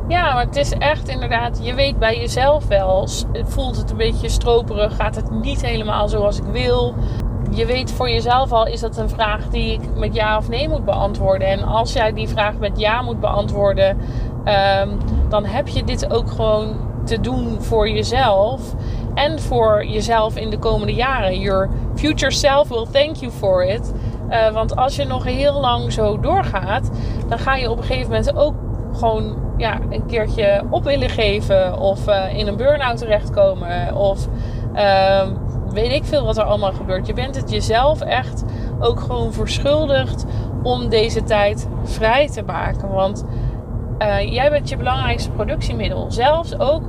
Ja, 0.09 0.35
maar 0.35 0.44
het 0.44 0.57
is 0.57 0.72
echt 0.72 1.09
inderdaad, 1.09 1.61
je 1.62 1.74
weet 1.74 1.98
bij 1.98 2.18
jezelf 2.18 2.66
wel, 2.66 3.09
voelt 3.33 3.77
het 3.77 3.90
een 3.90 3.96
beetje 3.96 4.29
stroperig, 4.29 4.96
gaat 4.96 5.14
het 5.14 5.31
niet 5.31 5.62
helemaal 5.66 6.09
zoals 6.09 6.38
ik 6.38 6.44
wil. 6.44 6.94
Je 7.50 7.66
weet 7.66 7.92
voor 7.92 8.11
jezelf 8.11 8.53
al, 8.53 8.66
is 8.66 8.81
dat 8.81 8.96
een 8.96 9.09
vraag 9.09 9.48
die 9.48 9.72
ik 9.72 9.81
met 9.96 10.14
ja 10.14 10.37
of 10.37 10.48
nee 10.48 10.68
moet 10.68 10.85
beantwoorden. 10.85 11.48
En 11.48 11.62
als 11.62 11.92
jij 11.92 12.12
die 12.12 12.29
vraag 12.29 12.59
met 12.59 12.79
ja 12.79 13.03
moet 13.03 13.20
beantwoorden, 13.20 13.98
um, 14.81 14.98
dan 15.29 15.44
heb 15.44 15.68
je 15.68 15.85
dit 15.85 16.12
ook 16.12 16.31
gewoon 16.31 16.77
te 17.05 17.20
doen 17.20 17.62
voor 17.62 17.88
jezelf 17.88 18.74
en 19.14 19.40
voor 19.40 19.85
jezelf 19.87 20.37
in 20.37 20.50
de 20.50 20.59
komende 20.59 20.94
jaren. 20.94 21.40
Your 21.40 21.70
future 21.94 22.33
self 22.33 22.68
will 22.68 22.87
thank 22.92 23.16
you 23.16 23.33
for 23.33 23.64
it. 23.64 23.92
Uh, 24.31 24.50
want 24.50 24.77
als 24.77 24.96
je 24.96 25.05
nog 25.05 25.24
heel 25.24 25.61
lang 25.61 25.92
zo 25.92 26.20
doorgaat, 26.20 26.90
dan 27.29 27.38
ga 27.38 27.57
je 27.57 27.70
op 27.70 27.79
een 27.79 27.85
gegeven 27.85 28.11
moment 28.11 28.37
ook 28.37 28.55
gewoon 28.92 29.37
ja, 29.57 29.79
een 29.90 30.07
keertje 30.07 30.62
op 30.70 30.85
willen 30.85 31.11
geven. 31.11 31.79
Of 31.79 32.09
uh, 32.09 32.38
in 32.38 32.46
een 32.46 32.57
burn-out 32.57 32.98
terechtkomen. 32.98 33.94
Of 33.96 34.29
uh, 34.74 35.22
weet 35.70 35.92
ik 35.92 36.05
veel 36.05 36.24
wat 36.24 36.37
er 36.37 36.44
allemaal 36.44 36.72
gebeurt. 36.72 37.07
Je 37.07 37.12
bent 37.12 37.37
het 37.37 37.50
jezelf 37.50 38.00
echt 38.00 38.44
ook 38.81 39.00
gewoon 39.00 39.33
verschuldigd 39.33 40.24
om 40.62 40.88
deze 40.88 41.22
tijd 41.22 41.68
vrij 41.85 42.29
te 42.29 42.42
maken. 42.42 42.88
Want 42.88 43.24
uh, 43.98 44.33
jij 44.33 44.50
bent 44.50 44.68
je 44.68 44.77
belangrijkste 44.77 45.31
productiemiddel. 45.31 46.07
Zelfs 46.11 46.59
ook 46.59 46.83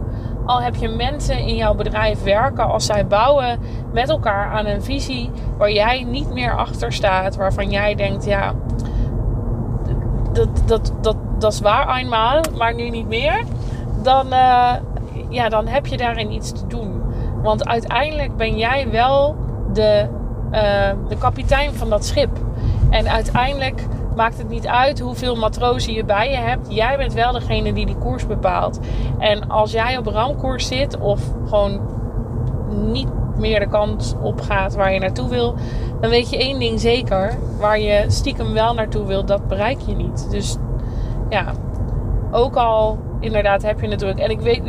al 0.46 0.62
heb 0.62 0.76
je 0.76 0.88
mensen 0.88 1.38
in 1.38 1.56
jouw 1.56 1.74
bedrijf 1.74 2.24
werken, 2.24 2.68
als 2.68 2.86
zij 2.86 3.08
bouwen 3.08 3.60
met 3.94 4.10
elkaar 4.10 4.52
aan 4.52 4.66
een 4.66 4.84
visie 4.84 5.32
waar 5.58 5.72
jij 5.72 6.04
niet 6.04 6.34
meer 6.34 6.58
achter 6.58 6.94
staat, 6.94 7.36
waarvan 7.36 7.70
jij 7.70 7.96
denkt, 7.96 8.26
ja, 8.26 8.54
dat, 10.34 10.48
dat, 10.66 10.94
dat, 11.02 11.16
dat 11.40 11.54
is 11.54 11.60
waar 11.60 11.96
eenmaal, 11.96 12.42
maar 12.58 12.74
nu 12.74 12.90
niet 12.90 13.08
meer, 13.08 13.44
dan, 14.04 14.26
uh, 14.28 14.74
ja, 15.30 15.50
dan 15.50 15.68
heb 15.68 15.86
je 15.86 15.98
daarin 15.98 16.32
iets 16.32 16.52
te 16.52 16.68
doen. 16.68 17.02
Want 17.42 17.68
uiteindelijk 17.68 18.38
ben 18.38 18.58
jij 18.58 18.90
wel 18.92 19.36
de, 19.74 20.08
uh, 20.52 20.60
de 21.08 21.18
kapitein 21.18 21.74
van 21.74 21.90
dat 21.90 22.06
schip. 22.06 22.30
En 22.90 23.10
uiteindelijk 23.10 23.86
maakt 24.16 24.38
het 24.38 24.50
niet 24.50 24.68
uit 24.68 25.00
hoeveel 25.00 25.36
matrozen 25.36 25.94
je 25.94 26.06
bij 26.06 26.30
je 26.30 26.38
hebt. 26.38 26.74
Jij 26.74 26.98
bent 26.98 27.14
wel 27.14 27.32
degene 27.32 27.74
die 27.74 27.86
die 27.86 27.98
koers 27.98 28.28
bepaalt. 28.28 28.80
En 29.20 29.50
als 29.50 29.72
jij 29.72 29.98
op 29.98 30.08
ramkoers 30.08 30.68
zit 30.68 31.00
of 31.00 31.22
gewoon 31.48 31.80
niet 32.70 33.10
meer 33.38 33.60
de 33.60 33.68
kant 33.68 34.16
op 34.22 34.42
gaat 34.42 34.76
waar 34.76 34.94
je 34.94 35.00
naartoe 35.00 35.30
wil, 35.30 35.56
dan 36.02 36.10
weet 36.10 36.30
je 36.30 36.38
één 36.38 36.60
ding 36.60 36.80
zeker: 36.80 37.38
waar 37.60 37.80
je 37.80 38.06
stiekem 38.08 38.54
wel 38.54 38.74
naartoe 38.74 39.06
wil, 39.06 39.26
dat 39.26 39.48
bereik 39.48 39.80
je 39.80 39.96
niet. 39.96 40.28
Dus 40.32 40.58
ja, 41.30 41.54
ook 42.32 42.56
al 42.56 42.98
inderdaad 43.20 43.62
heb 43.62 43.82
je 43.82 43.88
het 43.88 44.00
druk. 44.00 44.18
En 44.18 44.30
ik 44.30 44.40
weet, 44.40 44.62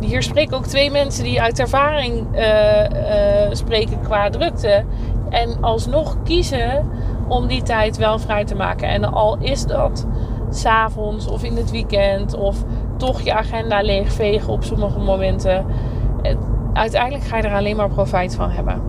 hier 0.00 0.22
spreken 0.22 0.56
ook 0.56 0.66
twee 0.66 0.90
mensen 0.90 1.24
die 1.24 1.40
uit 1.40 1.58
ervaring 1.58 2.26
uh, 2.34 2.82
uh, 2.82 3.50
spreken 3.50 4.00
qua 4.00 4.30
drukte. 4.30 4.84
En 5.30 5.56
alsnog 5.60 6.16
kiezen 6.22 6.90
om 7.28 7.46
die 7.46 7.62
tijd 7.62 7.96
wel 7.96 8.18
vrij 8.18 8.44
te 8.44 8.54
maken. 8.54 8.88
En 8.88 9.04
al 9.04 9.36
is 9.38 9.64
dat 9.64 10.06
s'avonds 10.50 11.26
of 11.26 11.42
in 11.42 11.56
het 11.56 11.70
weekend 11.70 12.34
of 12.34 12.56
toch 12.96 13.20
je 13.20 13.34
agenda 13.34 13.82
leegvegen 13.82 14.52
op 14.52 14.64
sommige 14.64 14.98
momenten. 14.98 15.66
uiteindelijk 16.72 17.24
ga 17.24 17.36
je 17.36 17.42
er 17.42 17.54
alleen 17.54 17.76
maar 17.76 17.88
profijt 17.88 18.34
van 18.34 18.50
hebben. 18.50 18.82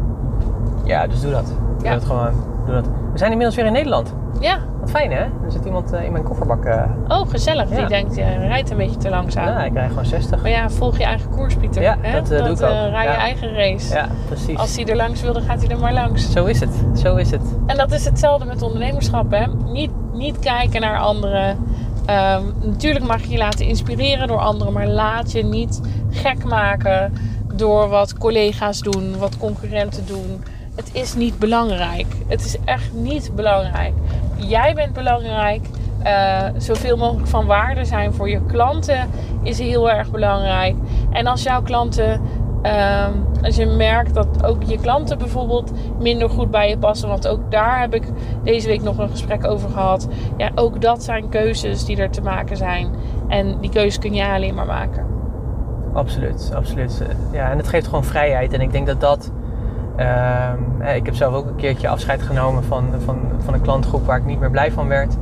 Ja, 0.84 1.08
dus 1.08 1.22
doe 1.22 1.32
dat. 1.32 1.54
Doe 1.78 1.90
dat 1.90 2.06
gewoon. 2.06 2.57
Doe 2.68 2.76
dat. 2.76 2.86
We 3.12 3.18
zijn 3.18 3.30
inmiddels 3.32 3.56
weer 3.58 3.66
in 3.66 3.72
Nederland. 3.74 4.14
Ja. 4.40 4.58
Wat 4.80 4.90
fijn 4.90 5.12
hè? 5.12 5.20
Er 5.20 5.52
zit 5.52 5.66
iemand 5.66 5.94
eh, 5.94 6.04
in 6.04 6.12
mijn 6.12 6.24
kofferbak. 6.24 6.66
eh. 6.66 6.84
Oh, 7.08 7.30
gezellig. 7.30 7.70
Die 7.70 7.86
denkt, 7.88 8.16
je 8.16 8.24
rijdt 8.24 8.70
een 8.70 8.78
beetje 8.78 8.98
te 8.98 9.10
langzaam. 9.10 9.46
Ja, 9.48 9.64
ik 9.64 9.72
krijg 9.72 9.90
gewoon 9.90 10.06
60. 10.06 10.42
Maar 10.42 10.52
ja, 10.52 10.70
volg 10.70 10.98
je 10.98 11.04
eigen 11.04 11.30
koers, 11.30 11.56
Pieter. 11.56 11.82
Ja, 11.82 11.98
hè? 12.02 12.12
dat, 12.22 12.32
eh, 12.32 12.38
doe 12.46 12.48
ik 12.56 12.62
ook. 12.62 12.70
rij 12.70 13.04
je 13.04 13.10
Ja. 13.10 13.18
eigen 13.18 13.54
race. 13.54 13.94
Ja, 13.94 14.08
precies. 14.28 14.58
Als 14.58 14.76
hij 14.76 14.86
er 14.86 14.96
langs 14.96 15.22
wil, 15.22 15.34
dan 15.34 15.42
gaat 15.42 15.62
hij 15.62 15.70
er 15.70 15.80
maar 15.80 15.94
langs. 15.94 16.32
Zo 16.32 16.46
is 16.46 16.60
het. 16.60 16.70
Zo 16.96 17.16
is 17.16 17.32
het. 17.32 17.42
En 17.66 17.78
dat 17.78 17.92
is 17.92 18.06
hetzelfde 18.06 18.46
met 18.46 18.62
ondernemerschap, 18.62 19.32
hè? 19.32 19.46
Niet, 19.72 19.92
niet 20.14 20.40
kijken 20.40 20.82
naar 20.82 21.00
anderen. 21.00 21.58
Ehm, 22.06 22.44
natuurlijk 22.64 23.06
mag 23.06 23.22
je 23.22 23.30
je 23.30 23.38
laten 23.38 23.66
inspireren 23.66 24.28
door 24.28 24.40
anderen, 24.40 24.74
maar 24.74 24.88
laat 24.88 25.32
je 25.32 25.44
niet 25.44 25.82
gek 26.10 26.44
maken 26.44 27.14
door 27.54 27.90
wat 27.90 28.18
collega's 28.18 28.80
doen, 28.80 29.18
wat 29.18 29.38
concurrenten 29.38 30.06
doen. 30.06 30.44
Het 30.78 30.90
is 30.94 31.16
niet 31.16 31.40
belangrijk. 31.40 32.06
Het 32.28 32.46
is 32.46 32.58
echt 32.66 32.94
niet 32.94 33.36
belangrijk. 33.36 33.94
Jij 34.36 34.74
bent 34.74 34.94
belangrijk. 34.94 35.66
Eh, 36.04 36.44
zoveel 36.58 36.98
mogelijk 36.98 37.28
van 37.28 37.46
waarde 37.46 37.86
zijn 37.86 38.14
voor 38.14 38.30
je 38.30 38.46
klanten 38.46 39.10
is 39.44 39.60
heel 39.60 39.92
erg 39.92 40.12
belangrijk. 40.12 40.76
En 41.12 41.28
als 41.28 41.44
jouw 41.44 41.62
klanten 41.62 42.22
Ehm, 42.62 43.12
als 43.42 43.56
je 43.56 43.66
merkt 43.66 44.14
dat 44.14 44.44
ook 44.44 44.64
je 44.64 44.80
klanten 44.80 45.18
bijvoorbeeld 45.18 45.72
minder 46.00 46.30
goed 46.30 46.52
bij 46.52 46.70
je 46.70 46.78
passen. 46.78 47.10
Want 47.10 47.28
ook 47.28 47.52
daar 47.52 47.80
heb 47.80 47.94
ik 47.94 48.04
deze 48.44 48.68
week 48.68 48.82
nog 48.82 48.98
een 48.98 49.10
gesprek 49.10 49.46
over 49.46 49.70
gehad. 49.70 50.08
Ja, 50.38 50.52
ook 50.56 50.82
dat 50.82 51.04
zijn 51.04 51.30
keuzes 51.30 51.86
die 51.86 51.98
er 51.98 52.10
te 52.10 52.22
maken 52.22 52.58
zijn. 52.58 52.90
En 53.28 53.58
die 53.62 53.70
keuzes 53.70 54.00
kun 54.00 54.14
jij 54.14 54.34
alleen 54.34 54.56
maar 54.56 54.66
maken. 54.66 55.06
Absoluut, 55.94 56.52
absoluut. 56.56 57.02
Ja, 57.32 57.52
en 57.52 57.58
het 57.58 57.68
geeft 57.68 57.86
gewoon 57.86 58.04
vrijheid. 58.04 58.54
En 58.54 58.62
ik 58.62 58.72
denk 58.72 58.88
dat 58.88 59.02
dat. 59.02 59.32
Ehm, 59.98 60.82
ik 60.96 61.06
heb 61.06 61.16
zelf 61.16 61.34
ook 61.34 61.48
een 61.48 61.56
keertje 61.56 61.88
afscheid 61.88 62.22
genomen 62.22 62.64
van, 62.64 62.86
van, 63.06 63.18
van 63.44 63.54
een 63.54 63.62
klantgroep 63.62 64.06
waar 64.06 64.18
ik 64.18 64.26
niet 64.26 64.40
meer 64.40 64.52
blij 64.52 64.72
van 64.72 64.88
werd. 64.88 65.18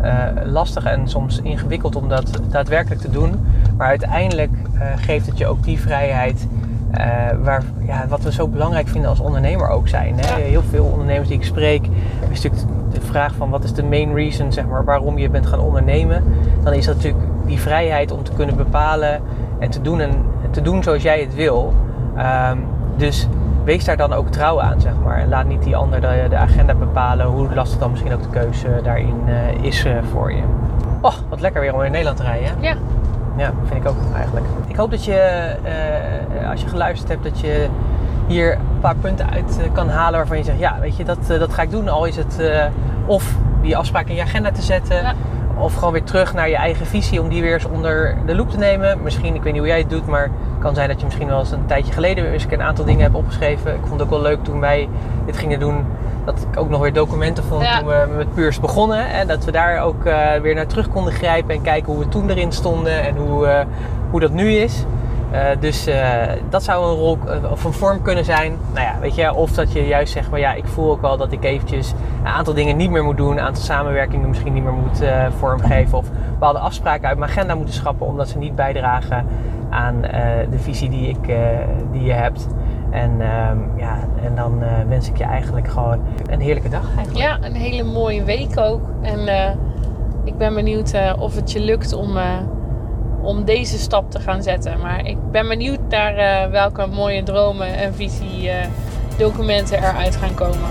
Eh, 0.00 0.24
lastig 0.44 0.84
en 0.84 1.08
soms 1.08 1.40
ingewikkeld 1.40 1.96
om 1.96 2.08
dat 2.08 2.40
daadwerkelijk 2.48 3.00
te 3.00 3.10
doen. 3.10 3.46
Maar 3.76 3.86
uiteindelijk 3.86 4.50
eh, 4.74 4.86
geeft 4.96 5.26
het 5.26 5.38
je 5.38 5.46
ook 5.46 5.62
die 5.62 5.80
vrijheid. 5.80 6.48
eh, 6.90 7.04
waar, 7.42 7.62
ja, 7.86 8.06
wat 8.08 8.22
we 8.22 8.32
zo 8.32 8.48
belangrijk 8.48 8.88
vinden 8.88 9.10
als 9.10 9.20
ondernemer 9.20 9.68
ook 9.68 9.88
zijn. 9.88 10.14
Hè? 10.18 10.40
Heel 10.42 10.62
veel 10.62 10.84
ondernemers 10.84 11.28
die 11.28 11.36
ik 11.36 11.44
spreek, 11.44 11.86
is 12.30 12.42
natuurlijk 12.42 12.72
de 12.92 13.00
vraag 13.00 13.34
van 13.34 13.50
wat 13.50 13.64
is 13.64 13.72
de 13.72 13.82
main 13.82 14.14
reason 14.14 14.52
zeg 14.52 14.66
maar, 14.66 14.84
waarom 14.84 15.18
je 15.18 15.28
bent 15.28 15.46
gaan 15.46 15.60
ondernemen. 15.60 16.24
Dan 16.62 16.72
is 16.72 16.86
dat 16.86 16.96
natuurlijk 16.96 17.24
die 17.46 17.60
vrijheid 17.60 18.12
om 18.12 18.22
te 18.22 18.32
kunnen 18.32 18.56
bepalen 18.56 19.20
en 19.58 19.70
te 19.70 19.80
doen, 19.80 20.00
en, 20.00 20.12
te 20.50 20.62
doen 20.62 20.82
zoals 20.82 21.02
jij 21.02 21.20
het 21.20 21.34
wil. 21.34 21.74
Ehm, 22.16 22.58
dus 22.96 23.28
wees 23.64 23.84
daar 23.84 23.96
dan 23.96 24.12
ook 24.12 24.28
trouw 24.28 24.60
aan, 24.60 24.80
zeg 24.80 24.92
maar. 25.04 25.18
En 25.18 25.28
laat 25.28 25.46
niet 25.46 25.62
die 25.62 25.76
ander 25.76 26.00
de, 26.00 26.26
de 26.28 26.36
agenda 26.36 26.74
bepalen, 26.74 27.26
hoe 27.26 27.54
lastig 27.54 27.78
dan 27.78 27.90
misschien 27.90 28.12
ook 28.12 28.22
de 28.22 28.28
keuze 28.28 28.80
daarin 28.82 29.22
eh, 29.26 29.64
is 29.64 29.84
eh, 29.84 29.92
voor 30.12 30.32
je. 30.32 30.42
Oh, 31.00 31.14
wat 31.28 31.40
lekker 31.40 31.60
weer 31.60 31.74
om 31.74 31.82
in 31.82 31.90
Nederland 31.90 32.16
te 32.16 32.22
rijden. 32.22 32.48
Hè? 32.48 32.68
Ja, 32.68 32.74
Ja, 33.36 33.52
vind 33.64 33.84
ik 33.84 33.90
ook 33.90 33.96
eigenlijk. 34.14 34.46
Ik 34.66 34.76
hoop 34.76 34.90
dat 34.90 35.04
je, 35.04 35.14
eh, 35.14 36.50
als 36.50 36.60
je 36.60 36.68
geluisterd 36.68 37.08
hebt, 37.08 37.22
dat 37.22 37.40
je 37.40 37.68
hier 38.26 38.52
een 38.52 38.80
paar 38.80 38.96
punten 38.96 39.30
uit 39.30 39.60
kan 39.72 39.88
halen 39.88 40.18
waarvan 40.18 40.36
je 40.36 40.44
zegt, 40.44 40.58
ja, 40.58 40.76
weet 40.80 40.96
je, 40.96 41.04
dat, 41.04 41.26
dat 41.26 41.52
ga 41.52 41.62
ik 41.62 41.70
doen. 41.70 41.88
Al 41.88 42.04
is 42.04 42.16
het 42.16 42.40
of 43.06 43.34
die 43.62 43.76
afspraak 43.76 44.06
in 44.06 44.14
je 44.14 44.22
agenda 44.22 44.50
te 44.50 44.62
zetten, 44.62 45.02
Ja. 45.02 45.14
Of 45.60 45.74
gewoon 45.74 45.92
weer 45.92 46.04
terug 46.04 46.34
naar 46.34 46.48
je 46.48 46.56
eigen 46.56 46.86
visie 46.86 47.20
om 47.20 47.28
die 47.28 47.42
weer 47.42 47.52
eens 47.52 47.64
onder 47.64 48.16
de 48.26 48.34
loep 48.34 48.50
te 48.50 48.56
nemen. 48.58 48.98
Misschien, 49.02 49.34
ik 49.34 49.42
weet 49.42 49.52
niet 49.52 49.60
hoe 49.60 49.70
jij 49.70 49.78
het 49.78 49.90
doet, 49.90 50.06
maar 50.06 50.22
het 50.22 50.30
kan 50.60 50.74
zijn 50.74 50.88
dat 50.88 50.98
je 50.98 51.04
misschien 51.04 51.28
wel 51.28 51.38
eens 51.38 51.50
een 51.50 51.66
tijdje 51.66 51.92
geleden 51.92 52.24
weer 52.24 52.32
eens 52.32 52.46
een 52.50 52.62
aantal 52.62 52.84
dingen 52.84 53.02
hebt 53.02 53.14
opgeschreven. 53.14 53.72
Ik 53.74 53.80
vond 53.80 53.92
het 53.92 54.02
ook 54.02 54.10
wel 54.10 54.22
leuk 54.22 54.44
toen 54.44 54.60
wij 54.60 54.88
dit 55.26 55.36
gingen 55.36 55.58
doen, 55.60 55.84
dat 56.24 56.46
ik 56.52 56.60
ook 56.60 56.68
nog 56.68 56.80
weer 56.80 56.92
documenten 56.92 57.44
vond 57.44 57.62
Ja. 57.62 57.78
toen 57.78 57.88
we 57.88 58.06
met 58.16 58.34
Puurs 58.34 58.60
begonnen. 58.60 59.06
En 59.10 59.26
dat 59.26 59.44
we 59.44 59.50
daar 59.52 59.80
ook 59.82 60.04
eh, 60.04 60.34
weer 60.42 60.54
naar 60.54 60.66
terug 60.66 60.88
konden 60.88 61.12
grijpen 61.12 61.54
en 61.54 61.62
kijken 61.62 61.92
hoe 61.92 62.02
we 62.02 62.08
toen 62.08 62.30
erin 62.30 62.52
stonden 62.52 63.02
en 63.04 63.16
hoe, 63.16 63.46
eh, 63.46 63.64
hoe 64.10 64.20
dat 64.20 64.30
nu 64.32 64.50
is. 64.52 64.84
Eh, 65.30 65.60
dus 65.60 65.86
eh, 65.86 66.32
dat 66.48 66.62
zou 66.62 66.90
een 66.90 66.96
rol 66.96 67.18
eh, 67.26 67.50
of 67.50 67.64
een 67.64 67.72
vorm 67.72 68.02
kunnen 68.02 68.24
zijn. 68.24 68.52
Nou 68.74 68.86
ja, 68.86 68.98
weet 69.00 69.14
je, 69.14 69.34
of 69.34 69.52
dat 69.52 69.72
je 69.72 69.86
juist 69.86 70.12
zegt, 70.12 70.30
maar 70.30 70.40
ja, 70.40 70.52
ik 70.52 70.66
voel 70.66 70.90
ook 70.90 71.00
wel 71.00 71.16
dat 71.16 71.32
ik 71.32 71.44
eventjes 71.44 71.94
een 72.20 72.30
aantal 72.30 72.54
dingen 72.54 72.76
niet 72.76 72.90
meer 72.90 73.04
moet 73.04 73.16
doen, 73.16 73.30
een 73.30 73.40
aantal 73.40 73.62
samenwerkingen 73.62 74.28
misschien 74.28 74.52
niet 74.52 74.62
meer 74.62 74.72
moet 74.72 75.02
vormgeven, 75.38 75.98
of 75.98 76.06
bepaalde 76.30 76.58
afspraken 76.58 77.08
uit 77.08 77.18
mijn 77.18 77.30
agenda 77.30 77.54
moeten 77.54 77.74
schrappen, 77.74 78.06
omdat 78.06 78.28
ze 78.28 78.38
niet 78.38 78.54
bijdragen 78.54 79.26
aan 79.70 80.00
de 80.50 80.58
visie 80.58 80.88
die, 80.88 81.08
ik, 81.08 81.34
die 81.92 82.02
je 82.02 82.12
hebt. 82.12 82.46
En, 82.90 83.10
ehm, 83.20 83.58
ja, 83.76 83.98
en 84.22 84.34
dan 84.34 84.62
wens 84.88 85.08
ik 85.08 85.16
je 85.16 85.24
eigenlijk 85.24 85.68
gewoon 85.68 86.00
een 86.30 86.40
heerlijke 86.40 86.68
dag. 86.68 86.82
Ja, 87.12 87.38
een 87.42 87.54
hele 87.54 87.82
mooie 87.82 88.24
week 88.24 88.58
ook. 88.58 88.82
En 89.02 89.28
ik 90.24 90.38
ben 90.38 90.54
benieuwd 90.54 90.94
of 91.18 91.34
het 91.34 91.52
je 91.52 91.60
lukt 91.60 91.92
om, 91.92 92.18
om 93.22 93.44
deze 93.44 93.78
stap 93.78 94.10
te 94.10 94.20
gaan 94.20 94.42
zetten. 94.42 94.80
Maar 94.80 95.06
ik 95.06 95.30
ben 95.30 95.48
benieuwd 95.48 95.80
naar 95.88 96.16
eh, 96.16 96.50
welke 96.50 96.86
mooie 96.86 97.22
dromen 97.22 97.74
en 97.76 97.94
visie 97.94 98.50
eh, 98.50 98.70
documenten 99.18 99.78
eruit 99.78 100.16
gaan 100.16 100.34
komen. 100.34 100.70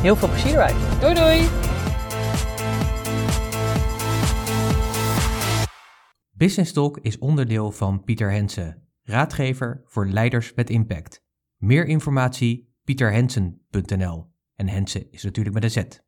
Heel 0.00 0.16
veel 0.16 0.28
plezier 0.28 0.52
erbij. 0.52 0.74
Doei 1.00 1.14
doei! 1.14 1.48
Business 6.30 6.72
Talk 6.72 6.98
is 6.98 7.18
onderdeel 7.18 7.70
van 7.70 8.04
Pieter 8.04 8.30
Hensen, 8.30 8.82
raadgever 9.02 9.82
voor 9.84 10.06
leiders 10.06 10.52
met 10.54 10.70
impact. 10.70 11.22
Meer 11.56 11.86
informatie 11.86 12.74
pieterhensen.nl 12.84 14.26
en 14.54 14.68
Hensen 14.68 15.10
is 15.10 15.22
natuurlijk 15.22 15.54
met 15.54 15.64
een 15.64 15.70
Z. 15.70 16.03